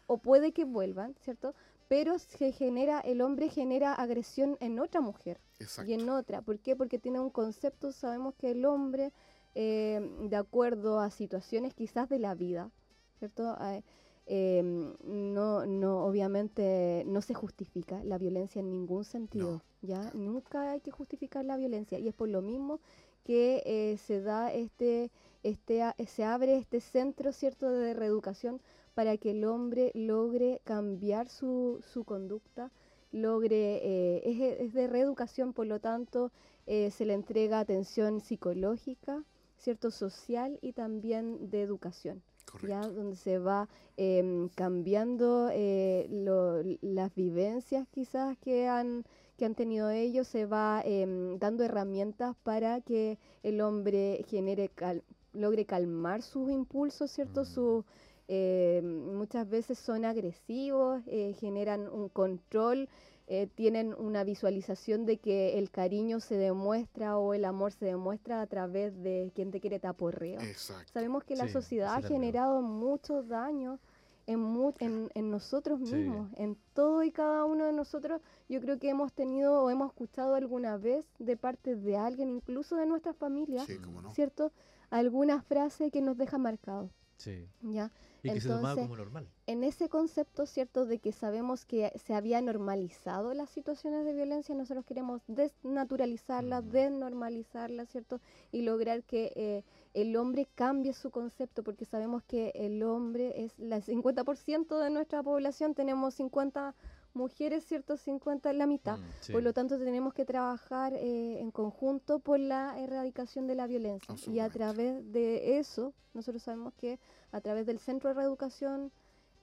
[0.08, 1.54] o puede que vuelvan, ¿cierto?
[1.86, 5.88] Pero se genera, el hombre genera agresión en otra mujer Exacto.
[5.88, 6.42] y en otra.
[6.42, 6.74] ¿Por qué?
[6.74, 9.12] Porque tiene un concepto, sabemos que el hombre,
[9.54, 12.70] eh, de acuerdo a situaciones quizás de la vida,
[13.18, 13.56] ¿cierto?
[13.60, 13.82] Eh,
[14.26, 20.10] eh, no, no, obviamente no se justifica la violencia en ningún sentido, ¿ya?
[20.14, 22.80] Nunca hay que justificar la violencia y es por lo mismo
[23.24, 25.10] que eh, se da este,
[25.42, 28.60] este, se abre este centro, ¿cierto?, de reeducación
[28.94, 32.70] para que el hombre logre cambiar su, su conducta,
[33.12, 36.30] logre, eh, es, es de reeducación, por lo tanto,
[36.66, 39.24] eh, se le entrega atención psicológica,
[39.60, 42.22] ¿cierto?, social y también de educación
[42.66, 49.04] ya donde se va em, cambiando eh, lo- las vivencias quizás que han
[49.36, 55.02] que han tenido ellos se va em, dando herramientas para que el hombre genere cal-
[55.32, 57.46] logre calmar sus impulsos cierto Mm.
[57.46, 57.84] Sus,
[58.28, 62.88] eh, muchas veces son agresivos eh, generan un control
[63.32, 68.42] eh, tienen una visualización de que el cariño se demuestra o el amor se demuestra
[68.42, 70.90] a través de quien te quiere taporreo Exacto.
[70.92, 73.78] Sabemos que la Sí, sociedad ha generado mucho daño
[74.26, 75.94] en, mu- en, en nosotros Sí.
[75.94, 78.20] mismos, en todo y cada uno de nosotros.
[78.48, 82.74] Yo creo que hemos tenido o hemos escuchado alguna vez de parte de alguien, incluso
[82.76, 84.12] de nuestras familias, Sí, no.
[84.12, 84.50] ¿cierto?
[84.90, 87.46] Alguna frase que nos deja marcados, Sí.
[87.62, 87.92] ¿ya?
[88.22, 89.28] Y que se tomaba Entonces, como normal.
[89.46, 90.86] En ese concepto, ¿cierto?
[90.86, 97.88] De que sabemos que se había normalizado las situaciones de violencia, nosotros queremos desnaturalizarlas, desnormalizarlas,
[97.88, 98.20] ¿cierto?
[98.52, 99.64] Y lograr que eh,
[99.94, 105.22] el hombre cambie su concepto, porque sabemos que el hombre es el 50% de nuestra
[105.22, 106.74] población, tenemos 50
[107.14, 107.96] mujeres, ¿cierto?
[107.96, 108.98] 50 en la mitad.
[108.98, 109.32] Mm, sí.
[109.32, 114.14] Por lo tanto, tenemos que trabajar eh, en conjunto por la erradicación de la violencia.
[114.26, 116.98] Y a través de eso, nosotros sabemos que
[117.32, 118.90] a través del Centro de Reeducación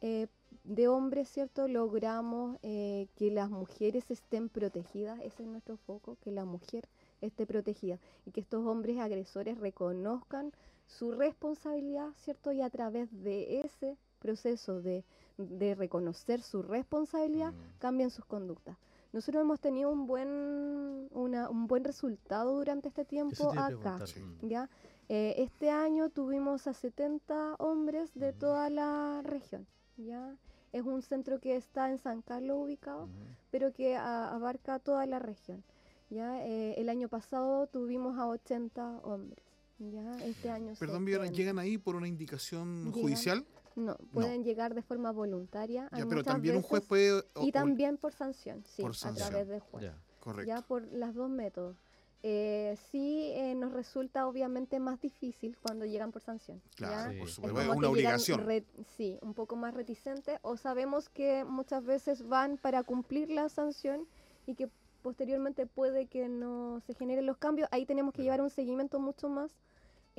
[0.02, 0.28] eh,
[0.64, 1.68] de Hombres, ¿cierto?
[1.68, 5.20] Logramos eh, que las mujeres estén protegidas.
[5.22, 6.88] Ese es nuestro foco, que la mujer
[7.22, 7.98] esté protegida.
[8.26, 10.52] Y que estos hombres agresores reconozcan
[10.86, 12.52] su responsabilidad, ¿cierto?
[12.52, 15.04] Y a través de ese proceso de,
[15.38, 17.80] de reconocer su responsabilidad, Mm.
[17.80, 18.78] cambien sus conductas.
[19.14, 23.98] Nosotros hemos tenido un buen, una- un buen resultado durante este tiempo acá.
[24.44, 24.48] mm.
[24.48, 24.70] ¿ya?
[25.10, 29.66] Eh, este año tuvimos a 70 hombres de toda la región.
[29.97, 30.36] ¿ya?
[30.74, 33.08] Es un centro que está en San Carlos ubicado,
[33.51, 35.64] pero que a- abarca toda la región.
[36.10, 36.43] ¿ya?
[36.45, 39.43] Eh, el año pasado tuvimos a 80 hombres.
[39.80, 40.12] ¿ya?
[40.26, 41.38] Este año Perdón, Viviana, 70.
[41.38, 43.45] ¿llegan ahí por una indicación Llegan judicial?
[43.76, 45.88] No, pueden llegar de forma voluntaria.
[45.95, 47.12] Ya, pero también un juez puede...
[47.36, 49.30] o- Y también por sanción, sí, Por a sanción.
[49.30, 49.84] través de juez.
[49.84, 49.97] Ya.
[50.20, 50.47] Correcto.
[50.47, 51.78] ya por las dos métodos.
[52.24, 56.61] Eh, sí eh, nos resulta obviamente más difícil cuando llegan por sanción.
[56.76, 57.26] Claro, ¿ya?
[57.28, 57.41] Sí.
[57.41, 58.45] por Es una obligación.
[58.45, 58.65] re-
[58.97, 64.07] sí, un poco más reticentes o sabemos que muchas veces van para cumplir la sanción
[64.47, 64.68] y que
[65.03, 67.70] posteriormente puede que no se generen los cambios.
[67.72, 69.51] Ahí tenemos que llevar un seguimiento mucho más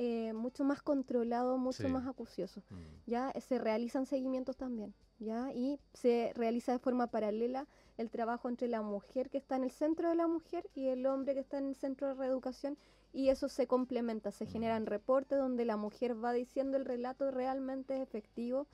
[0.01, 1.89] eh, mucho más controlado, mucho Sí.
[1.89, 2.61] más acucioso.
[2.69, 2.75] Mm.
[3.11, 7.67] Ya se realizan seguimientos también, ya y se realiza de forma paralela
[7.99, 11.05] el trabajo entre la mujer que está en el centro de la mujer y el
[11.05, 12.77] hombre que está en el centro de reeducación
[13.11, 18.01] y eso se complementa, se generan reportes donde la mujer va diciendo el relato realmente
[18.01, 18.67] efectivo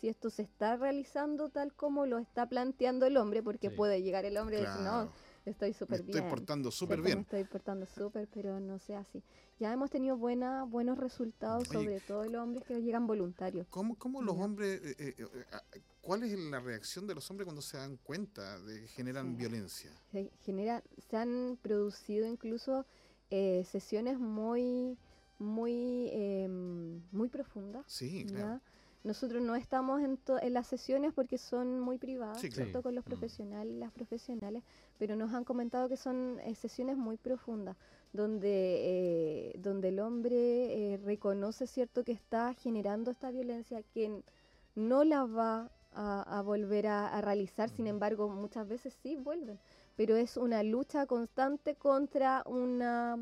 [0.00, 3.74] si esto se está realizando tal como lo está planteando el hombre, porque Sí.
[3.74, 5.10] puede llegar el hombre y decir, no,
[5.44, 6.28] estoy súper estoy bien.
[6.28, 7.18] portando súper bien.
[7.18, 9.24] estoy portando súper, pero no sea así.
[9.58, 13.66] Ya hemos tenido buena, buenos resultados, Oye, sobre todo los hombres que llegan voluntarios.
[13.70, 17.60] ¿Cómo, cómo los hombres, eh, eh, eh, cuál es la reacción de los hombres cuando
[17.60, 19.36] se dan cuenta de que generan Sí.
[19.36, 19.90] violencia?
[20.10, 22.86] se genera, se han producido incluso
[23.30, 24.96] eh, sesiones muy,
[25.38, 27.84] muy, em, muy profundas.
[27.86, 28.58] Sí, claro.
[29.04, 32.48] Nosotros no estamos en, en las sesiones porque son muy privadas, Sí.
[32.82, 33.08] Con los Mm.
[33.08, 34.62] profesionales y las profesionales,
[34.96, 37.76] pero nos han comentado que son eh, sesiones muy profundas,
[38.14, 44.22] donde, eh, donde el hombre eh, reconoce, ¿cierto?, que está generando esta violencia, que
[44.74, 49.58] no la va a, a volver a, a realizar, sin embargo, muchas veces sí vuelven.
[49.96, 53.18] pero es una lucha constante contra una,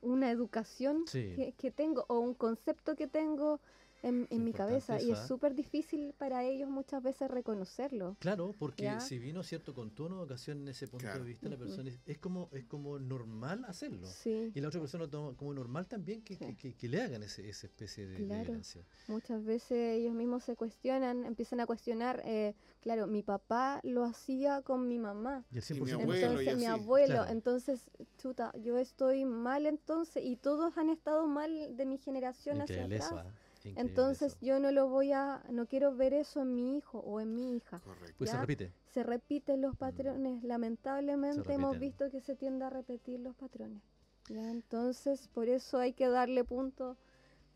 [0.00, 1.22] una educación Sí.
[1.34, 3.60] que, que tengo o un concepto que tengo
[4.02, 8.16] en, mi cabeza y es súper difícil para ellos muchas veces reconocerlo.
[8.18, 9.00] Claro, porque ¿Ya?
[9.00, 11.20] si vino cierto con tono de ocasión en ese punto Claro.
[11.20, 14.06] de vista, la persona es, es como es como normal hacerlo.
[14.06, 16.44] Sí, Y la otra persona lo toma como normal también que, Sí.
[16.44, 18.44] que- que- que le hagan ese, esa especie de, Claro.
[18.44, 18.82] violencia.
[19.08, 24.62] muchas veces ellos mismos se cuestionan, empiezan a cuestionar, eh, claro, mi papá lo hacía
[24.62, 25.44] con mi mamá.
[25.50, 27.30] Y el Y mi 100% abuelo, Entonces, y mi abuelo, Claro.
[27.32, 32.84] entonces, chuta, yo estoy mal entonces, y todos han estado mal de mi generación hacia
[32.84, 33.04] atrás.
[33.12, 33.22] eso.
[33.68, 34.46] Increíble Entonces eso.
[34.46, 37.56] yo no lo voy a, no quiero ver eso en mi hijo o en mi
[37.56, 37.80] hija.
[37.80, 38.14] Correcto.
[38.18, 38.40] Pues se ¿ya?
[38.40, 38.72] repite.
[38.86, 43.82] Se repiten los patrones, lamentablemente hemos visto que se tiende a repetir los patrones.
[44.28, 44.50] ¿ya?
[44.50, 46.96] Entonces por eso hay que darle punto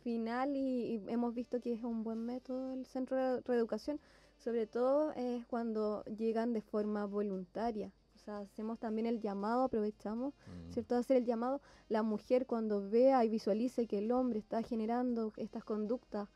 [0.03, 3.99] final y, y hemos visto que es un buen método el centro de reeducación,
[4.39, 7.91] sobre todo es cuando llegan de forma voluntaria.
[8.25, 10.73] Sea, hacemos también el llamado, aprovechamos Mm.
[10.73, 10.97] ¿cierto?
[10.97, 15.63] Hacer el llamado, la mujer cuando vea y visualice que el hombre está generando estas
[15.65, 16.29] conductas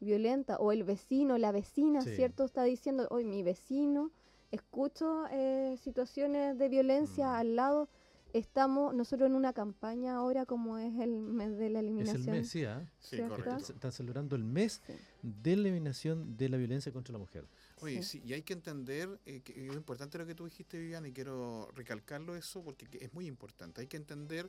[0.00, 2.16] violentas, o el vecino, la vecina, Sí.
[2.16, 2.44] ¿cierto?
[2.44, 4.10] Está diciendo, hoy mi vecino,
[4.50, 7.34] escucho eh, situaciones de violencia Mm.
[7.36, 7.88] al lado,
[8.32, 12.22] estamos nosotros en una campaña ahora como es el mes de la Es eliminación.
[12.28, 12.84] el mes, sí, ¿ah?
[12.98, 13.36] Sí, ¿Cierto?
[13.36, 13.56] correcto.
[13.60, 14.92] Están, están celebrando el mes Sí.
[15.22, 17.46] de la eliminación de la violencia contra la mujer.
[17.80, 18.20] Oye, Sí.
[18.20, 21.12] sí, y hay que entender eh, que es importante lo que tú dijiste, Viviana, y
[21.12, 23.82] quiero recalcarlo eso porque que es muy importante.
[23.82, 24.48] Hay que entender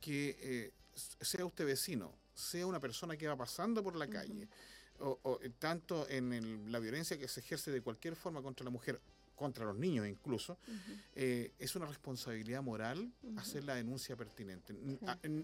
[0.00, 0.72] que eh,
[1.20, 4.48] sea usted vecino, sea una persona que va pasando por la calle,
[5.00, 8.64] o, o, eh, tanto en el- la violencia que se ejerce de cualquier forma contra
[8.64, 9.00] la mujer,
[9.38, 10.58] contra los niños incluso,
[11.14, 14.74] eh, es una responsabilidad moral hacer la denuncia pertinente.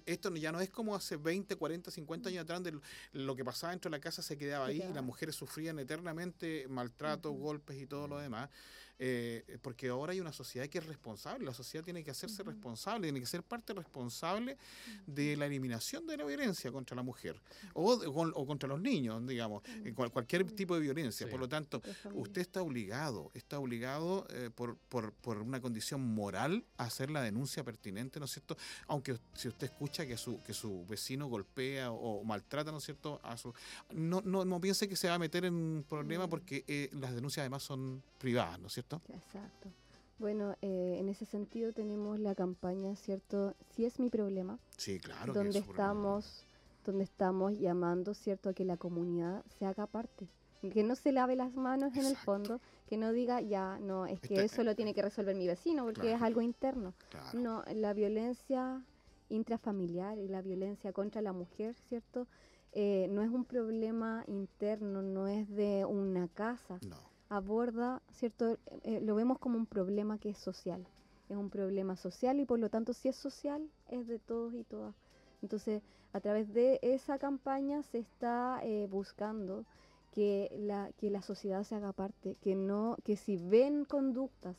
[0.05, 2.79] Esto ya no es como hace 20, 40, 50 años atrás, de
[3.13, 5.79] lo que pasaba dentro de la casa se quedaba Se ahí y las mujeres sufrían
[5.79, 7.41] eternamente maltratos, Ujú.
[7.41, 8.51] golpes y todo lo demás.
[8.99, 13.07] Eh, porque ahora hay una sociedad que es responsable, la sociedad tiene que hacerse responsable,
[13.07, 14.57] tiene que ser parte responsable
[15.07, 17.41] de la eliminación de la violencia contra la mujer
[17.73, 21.27] o, de- con- o contra los niños, digamos, eh, cual- cualquier tipo de violencia.
[21.27, 21.31] Sí.
[21.31, 21.81] Por lo tanto.
[22.15, 27.23] Usted está obligado, está obligado eh, por, por, por una condición moral a hacer la
[27.23, 28.57] denuncia pertinente, ¿no es cierto?
[28.87, 33.21] Aunque si usted escucha que su, que su vecino golpea o, maltrata, ¿no es cierto?
[33.25, 33.53] A su,
[33.93, 37.15] no, no, no piense que se va a meter en un problema porque eh, las
[37.15, 38.84] denuncias además son privadas, ¿no es cierto?
[39.09, 39.71] Exacto.
[40.19, 43.55] Bueno, eh, en ese sentido tenemos la campaña, ¿cierto?
[43.71, 45.33] Si es mi problema, Sí, claro.
[45.33, 46.45] que donde es estamos
[46.85, 50.29] donde estamos llamando cierto a que la comunidad se haga parte
[50.73, 54.19] que no se lave las manos en el fondo que no diga ya no es
[54.21, 57.39] que Este- eso lo tiene que resolver mi vecino porque es algo interno Claro.
[57.39, 58.83] no la violencia
[59.31, 62.27] intrafamiliar y la violencia contra la mujer cierto
[62.77, 66.97] Eh, no es un problema interno no es de una casa No.
[67.37, 68.59] Aborda, ¿cierto?
[68.83, 70.87] Eh, lo vemos como un problema que es social.
[71.29, 74.65] Es un problema social y por lo tanto si es social es de todos y
[74.65, 74.95] todas.
[75.43, 75.83] Entonces,
[76.13, 79.65] a través de esa campaña se está eh, buscando
[80.13, 84.57] que la, que la sociedad se haga parte, que no, que si ven conductas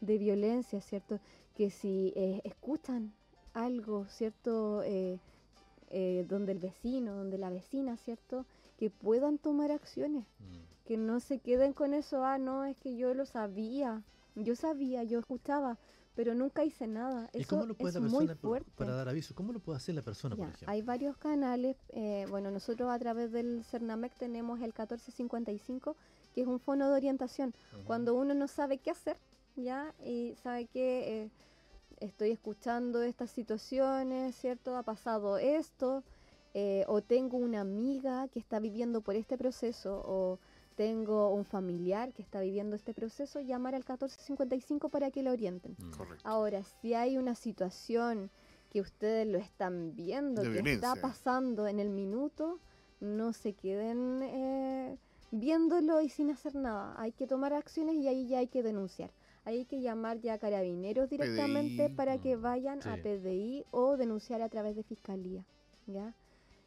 [0.00, 1.20] de violencia, ¿cierto?
[1.54, 3.12] Que si eh, escuchan
[3.54, 4.82] algo, ¿cierto?
[4.82, 5.18] Eh,
[5.90, 8.44] eh, donde el vecino, donde la vecina, ¿cierto?
[8.76, 10.75] Que puedan tomar acciones Mm.
[10.86, 14.02] Que no se queden con eso, ah, no, es que yo lo sabía,
[14.36, 15.78] yo sabía, yo escuchaba,
[16.14, 17.28] pero nunca hice nada.
[17.34, 18.70] ¿Y Eso cómo lo puede es la muy persona, por- fuerte.
[18.76, 20.70] para dar aviso, cómo lo puede hacer la persona, Ya, por ejemplo?
[20.72, 25.96] hay varios canales, eh, bueno, nosotros a través del CERNAMEC tenemos el 1455,
[26.34, 27.52] que es un fono de orientación,
[27.84, 29.16] cuando uno no sabe qué hacer,
[29.56, 29.92] ¿ya?
[30.04, 31.30] Y sabe que eh,
[31.98, 34.76] estoy escuchando estas situaciones, ¿cierto?
[34.76, 36.04] Ha pasado esto,
[36.54, 40.38] eh, o tengo una amiga que está viviendo por este proceso, o
[40.76, 45.74] tengo un familiar que está viviendo este proceso, llamar al 1455 para que lo orienten.
[45.78, 45.90] Mm.
[45.90, 46.28] Correcto.
[46.28, 48.30] Ahora, si hay una situación
[48.70, 52.60] que ustedes lo están viendo, De que está pasando en el minuto,
[53.00, 54.98] no se queden eh,
[55.30, 56.94] viéndolo y sin hacer nada.
[56.98, 59.10] Hay que tomar acciones y ahí ya hay que denunciar.
[59.44, 62.96] Hay que llamar ya a carabineros directamente PDI, para que mm, vayan a.
[62.96, 65.46] PDI o denunciar a través de fiscalía.
[65.86, 66.14] ¿ya?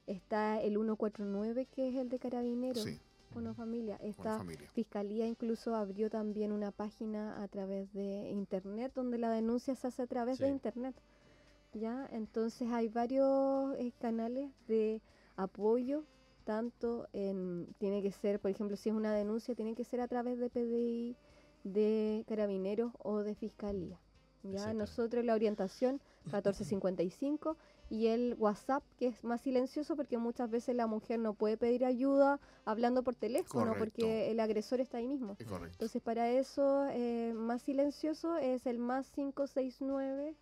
[0.07, 2.83] Está el 149 que es el de carabineros.
[2.83, 2.99] Sí,
[3.33, 3.99] Bueno, familia.
[4.15, 4.67] familia.
[4.73, 10.01] Fiscalía incluso abrió también una página a través de internet donde la denuncia se hace
[10.01, 10.95] a través de internet.
[11.73, 12.07] ¿Ya?
[12.11, 15.01] Entonces hay varios eh, canales de
[15.35, 16.03] apoyo,
[16.43, 20.07] tanto en, tiene que ser, por ejemplo, si es una denuncia, tiene que ser a
[20.07, 21.15] través de PDI,
[21.63, 23.99] de carabineros o de fiscalía.
[24.43, 27.57] Ya nosotros la orientación 1455
[27.89, 31.85] y el WhatsApp que es más silencioso porque muchas veces la mujer no puede pedir
[31.85, 33.79] ayuda hablando por teléfono Correcto.
[33.95, 35.35] porque el agresor está ahí mismo.
[35.47, 35.73] Correcto.
[35.73, 40.35] Entonces para eso eh, más silencioso es el más 569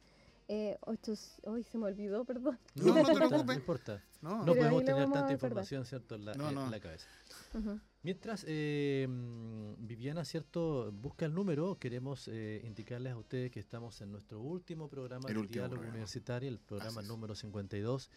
[0.50, 2.58] eh, 8, hoy se me olvidó, perdón.
[2.76, 3.46] No, no te importa, preocupes.
[3.48, 4.04] No importa.
[4.22, 6.16] No, No podemos tener tanta información, ¿cierto?
[6.16, 6.66] En la, No, en- no.
[6.66, 7.06] en la cabeza.
[7.54, 7.80] Ujú.
[8.08, 10.94] Mientras eh, mm, Viviana, ¿cierto?
[10.94, 15.34] Busca el número, queremos eh, indicarles a ustedes que estamos en nuestro último programa El
[15.34, 15.94] de último Diálogo programa.
[15.94, 18.10] Universitario, el programa número 52.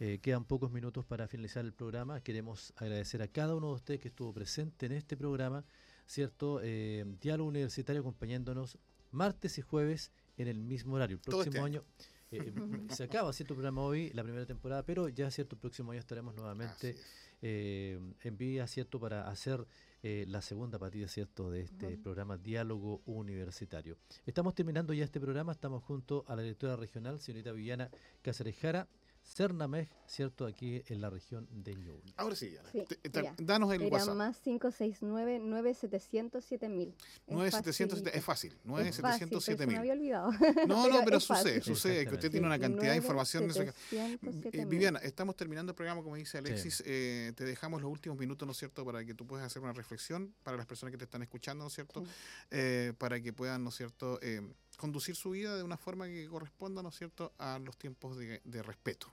[0.00, 2.20] Eh, quedan pocos minutos para finalizar el programa.
[2.20, 5.64] Queremos agradecer a cada uno de ustedes que estuvo presente en este programa,
[6.08, 6.58] ¿cierto?
[6.60, 8.76] Eh, Diálogo Universitario acompañándonos
[9.12, 11.14] martes y jueves en el mismo horario.
[11.14, 11.84] El este próximo año
[12.30, 12.52] eh,
[12.90, 16.34] se acaba cierto programa hoy, la primera temporada, pero ya cierto el próximo año estaremos
[16.34, 17.06] nuevamente es.
[17.42, 19.00] eh, en vía, ¿cierto?
[19.00, 19.66] Para hacer
[20.02, 21.50] eh, la segunda partida, ¿cierto?
[21.50, 23.96] De este programa Diálogo Universitario.
[24.26, 27.90] Estamos terminando ya este programa, estamos junto a la directora regional, señorita Viviana
[28.22, 28.88] Cáceres Jara,
[29.34, 30.46] Cernamej, ¿cierto?
[30.46, 32.12] Aquí en la región de Ñuble.
[32.16, 32.68] Ahora sí, Diana.
[32.72, 34.14] Sí, Te- te- mira, danos el Era WhatsApp.
[34.16, 36.94] más 569 9700 7000.
[37.28, 38.52] 9700 es fácil.
[38.52, 39.78] Es 9700 fácil, pero se me 7000.
[39.78, 40.32] había olvidado.
[40.66, 43.44] No, no, pero sucede, sucede que usted tiene una cantidad de información.
[43.44, 44.66] de eso que- 9700 Eh, 7000.
[44.66, 46.82] Viviana, estamos terminando el programa, como dice Alexis.
[46.86, 49.72] eh, te dejamos los últimos minutos, ¿no es cierto?, para que tú puedas hacer una
[49.72, 52.10] reflexión para las personas que te están escuchando, ¿no es cierto?, Sí.
[52.50, 54.40] Eh, para que puedan, ¿no es cierto?, eh,
[54.78, 58.40] conducir su vida de una forma que corresponda, ¿no es cierto?, a los tiempos de,
[58.44, 59.08] de respeto.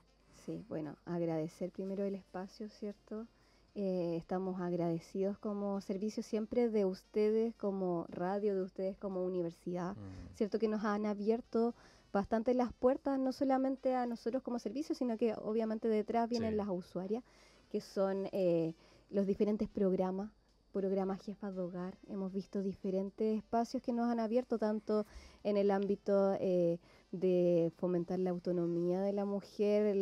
[0.46, 3.26] Sí, bueno, agradecer primero el espacio, ¿cierto?
[3.74, 9.94] Eh, estamos agradecidos como servicio siempre de ustedes como radio, de ustedes como universidad,
[10.36, 10.58] ¿cierto?
[10.58, 11.74] Que nos han abierto
[12.12, 16.56] bastante las puertas, no solamente a nosotros como servicio, sino que obviamente detrás vienen Sí.
[16.56, 17.22] las usuarias,
[17.70, 18.72] que son eh,
[19.10, 20.30] los diferentes programas,
[20.76, 21.96] programas jefas de hogar.
[22.06, 25.06] Hemos visto diferentes espacios que nos han abierto, tanto
[25.42, 26.78] en el ámbito eh,
[27.12, 29.96] de fomentar la autonomía de la mujer,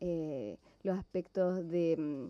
[0.00, 2.28] eh, los aspectos de, mm,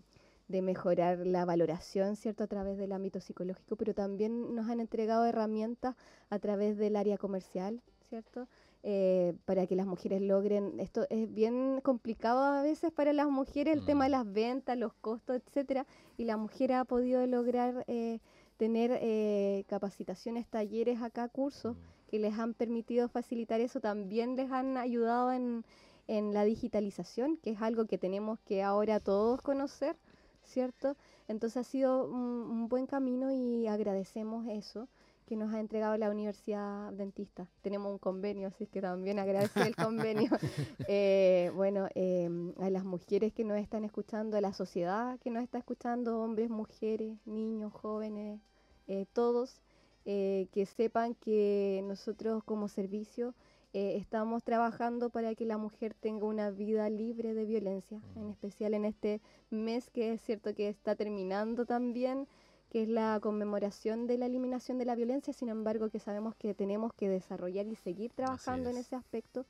[0.49, 5.25] de mejorar la valoración, ¿cierto?, a través del ámbito psicológico, pero también nos han entregado
[5.25, 5.95] herramientas
[6.29, 8.49] a través del área comercial, ¿cierto?,
[8.83, 13.75] Eh, para que las mujeres logren, esto es bien complicado a veces para las mujeres,
[13.77, 14.13] el tema de Mm.
[14.13, 18.21] las ventas, los costos, etcétera, y la mujer ha podido lograr eh,
[18.57, 21.77] tener eh, capacitaciones, talleres acá, cursos,
[22.09, 25.63] que les han permitido facilitar eso, también les han ayudado en,
[26.09, 29.95] en la digitalización, que es algo que tenemos que ahora todos conocer,
[30.43, 30.97] ¿cierto?
[31.29, 34.89] Entonces ha sido un, un buen camino y agradecemos eso
[35.31, 37.47] que nos ha entregado la Universidad Adventista.
[37.63, 40.29] Tenemos un convenio, así que también agradecer el convenio.
[40.89, 42.29] Eh, bueno, eh,
[42.59, 46.51] a las mujeres que nos están escuchando, a la sociedad que nos está escuchando, hombres,
[46.51, 48.41] mujeres, niños, jóvenes,
[48.89, 49.61] eh, todos,
[50.05, 53.35] eh, que sepan que nosotros como servicio
[53.73, 58.33] eh, estamos trabajando para que la mujer tenga una vida libre de violencia, en Ujú.
[58.33, 59.21] especial en este
[59.51, 62.27] mes que es cierto que está terminando también,
[62.71, 66.55] que es la conmemoración de la eliminación de la violencia, sin embargo que sabemos que
[66.55, 68.87] tenemos que desarrollar y seguir trabajando en es.
[68.87, 69.45] ese aspecto,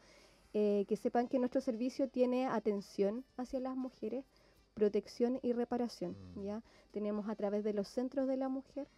[0.55, 4.25] eh, que sepan que nuestro servicio tiene atención hacia las mujeres,
[4.75, 6.43] protección y reparación, Mm.
[6.43, 6.63] ¿ya?
[6.93, 8.89] Tenemos a través de los centros de la mujer,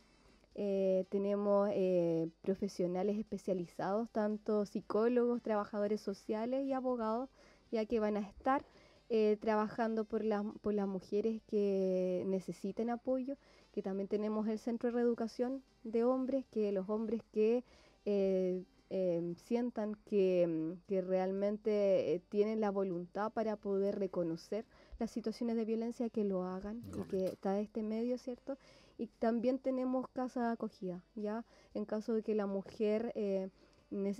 [0.54, 7.28] eh, tenemos eh, profesionales especializados, tanto psicólogos, trabajadores sociales y abogados,
[7.70, 8.64] ya que van a estar
[9.08, 13.36] eh, trabajando por, las por las mujeres que necesiten apoyo,
[13.72, 17.64] que también tenemos el Centro de Reeducación de Hombres, que los hombres que
[18.04, 24.66] eh, eh, sientan que, mm, que realmente eh, tienen la voluntad para poder reconocer
[24.98, 28.58] las situaciones de violencia, que lo hagan, y que está este medio, ¿cierto?
[28.98, 31.44] Y también tenemos casa de acogida, ¿ya?
[31.72, 33.48] En caso de que la mujer eh,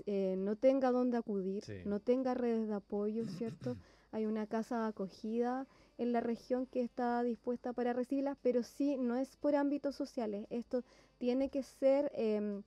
[0.07, 1.73] eh, no tenga dónde acudir, Sí.
[1.85, 3.75] no tenga redes de apoyo, ¿cierto?
[4.11, 5.67] Hay una casa de acogida
[5.97, 10.47] en la región que está dispuesta para recibirlas, pero sí, no es por ámbitos sociales.
[10.49, 10.83] Esto
[11.17, 12.63] tiene que ser, em,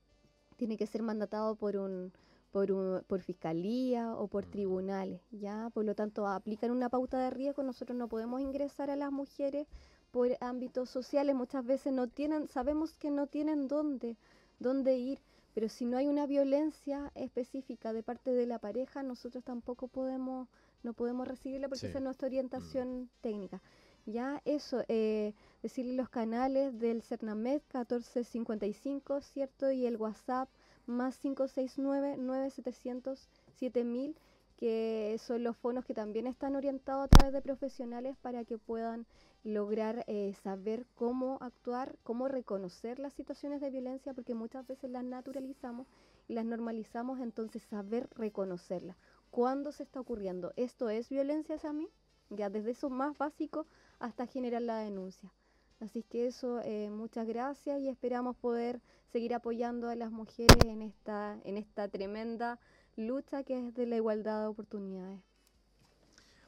[0.56, 2.12] tiene que ser mandatado por un,
[2.52, 5.70] por un, por fiscalía o por tribunales, ¿ya?
[5.74, 7.62] Por lo tanto, aplican una pauta de riesgo.
[7.62, 9.66] Nosotros no podemos ingresar a las mujeres
[10.10, 11.34] por ámbitos sociales.
[11.34, 14.16] Muchas veces no tienen, sabemos que no tienen dónde,
[14.58, 15.20] dónde ir,
[15.54, 20.48] pero si no hay una violencia específica de parte de la pareja, nosotros tampoco podemos,
[20.82, 21.86] no podemos recibirla porque Sí.
[21.86, 23.60] esa es nuestra orientación técnica.
[24.06, 29.70] Ya eso, eh, decirle los canales del Cernamed 1455, ¿cierto?
[29.72, 30.48] Y el WhatsApp
[30.86, 34.14] más 569-9700-7000,
[34.56, 39.06] que son los fonos que también están orientados a través de profesionales para que puedan
[39.44, 45.04] lograr eh, saber cómo actuar, cómo reconocer las situaciones de violencia, porque muchas veces las
[45.04, 45.86] naturalizamos
[46.28, 48.96] y las normalizamos, entonces saber reconocerlas.
[49.36, 50.54] ¿Cuándo se está ocurriendo?
[50.56, 51.90] ¿Esto es violencia mí?
[52.30, 53.66] Ya desde eso más básico
[53.98, 55.30] hasta generar la denuncia.
[55.78, 58.80] Así que eso, eh, muchas gracias y esperamos poder
[59.12, 62.58] seguir apoyando a las mujeres en esta, en esta tremenda
[62.96, 65.20] lucha que es de la igualdad de oportunidades.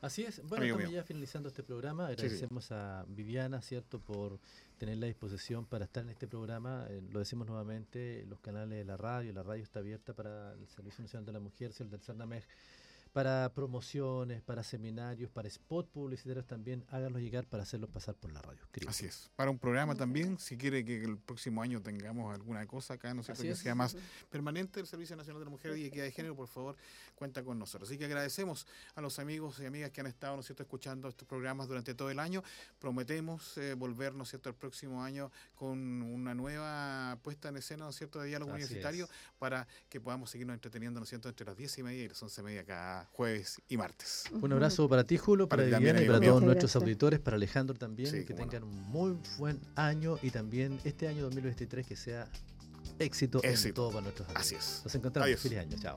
[0.01, 0.41] Así es.
[0.47, 2.07] Bueno, estamos ya finalizando este programa.
[2.07, 4.39] Agradecemos a Viviana, ¿cierto?, por
[4.79, 6.87] tener la disposición para estar en este programa.
[6.89, 10.69] Eh, lo decimos nuevamente, los canales de la radio, la radio está abierta para el
[10.69, 12.45] Servicio Nacional de la Mujer, el del CERNAMEG
[13.19, 18.41] para promociones, para seminarios, para spot publicitarios también, háganlo llegar para hacerlos pasar por la
[18.41, 18.61] radio.
[18.87, 19.29] Así es.
[19.35, 23.25] Para un programa también, si quiere que el próximo año tengamos alguna cosa acá, no
[23.25, 23.97] sé, que sea más
[24.31, 26.77] permanente el Servicio Nacional de la Mujer y Equidad de Género, por favor,
[27.17, 27.91] cuenta con nosotros.
[27.91, 31.27] Así que agradecemos a los amigos y amigas que han estado, ¿no cierto?, escuchando estos
[31.27, 32.45] programas durante todo el año.
[32.79, 37.93] Prometemos eh, volver, ¿no cierto?, el próximo año con una nueva puesta en escena, ¿no
[37.93, 39.09] cierto?, de diálogo universitario
[39.41, 42.41] para que podamos seguirnos entreteniendo, ¿no cierto?, entre las diez y media y las once
[42.43, 44.25] y media acá jueves y martes.
[44.31, 48.25] Un abrazo para ti, Julio, para, Viviana y para todos nuestros auditores, para Alejandro también,
[48.25, 52.29] que tengan un muy buen año y también este año 2023 que sea
[52.99, 54.43] éxito, en todo para nuestros amigos.
[54.43, 54.81] Así es.
[54.85, 55.41] Nos encontramos.
[55.41, 55.77] Feliz año.
[55.81, 55.97] Chao.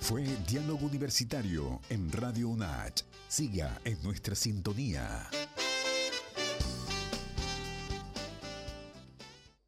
[0.00, 3.02] Fue Diálogo Universitario en Radio UNACH.
[3.28, 5.28] Siga en nuestra sintonía.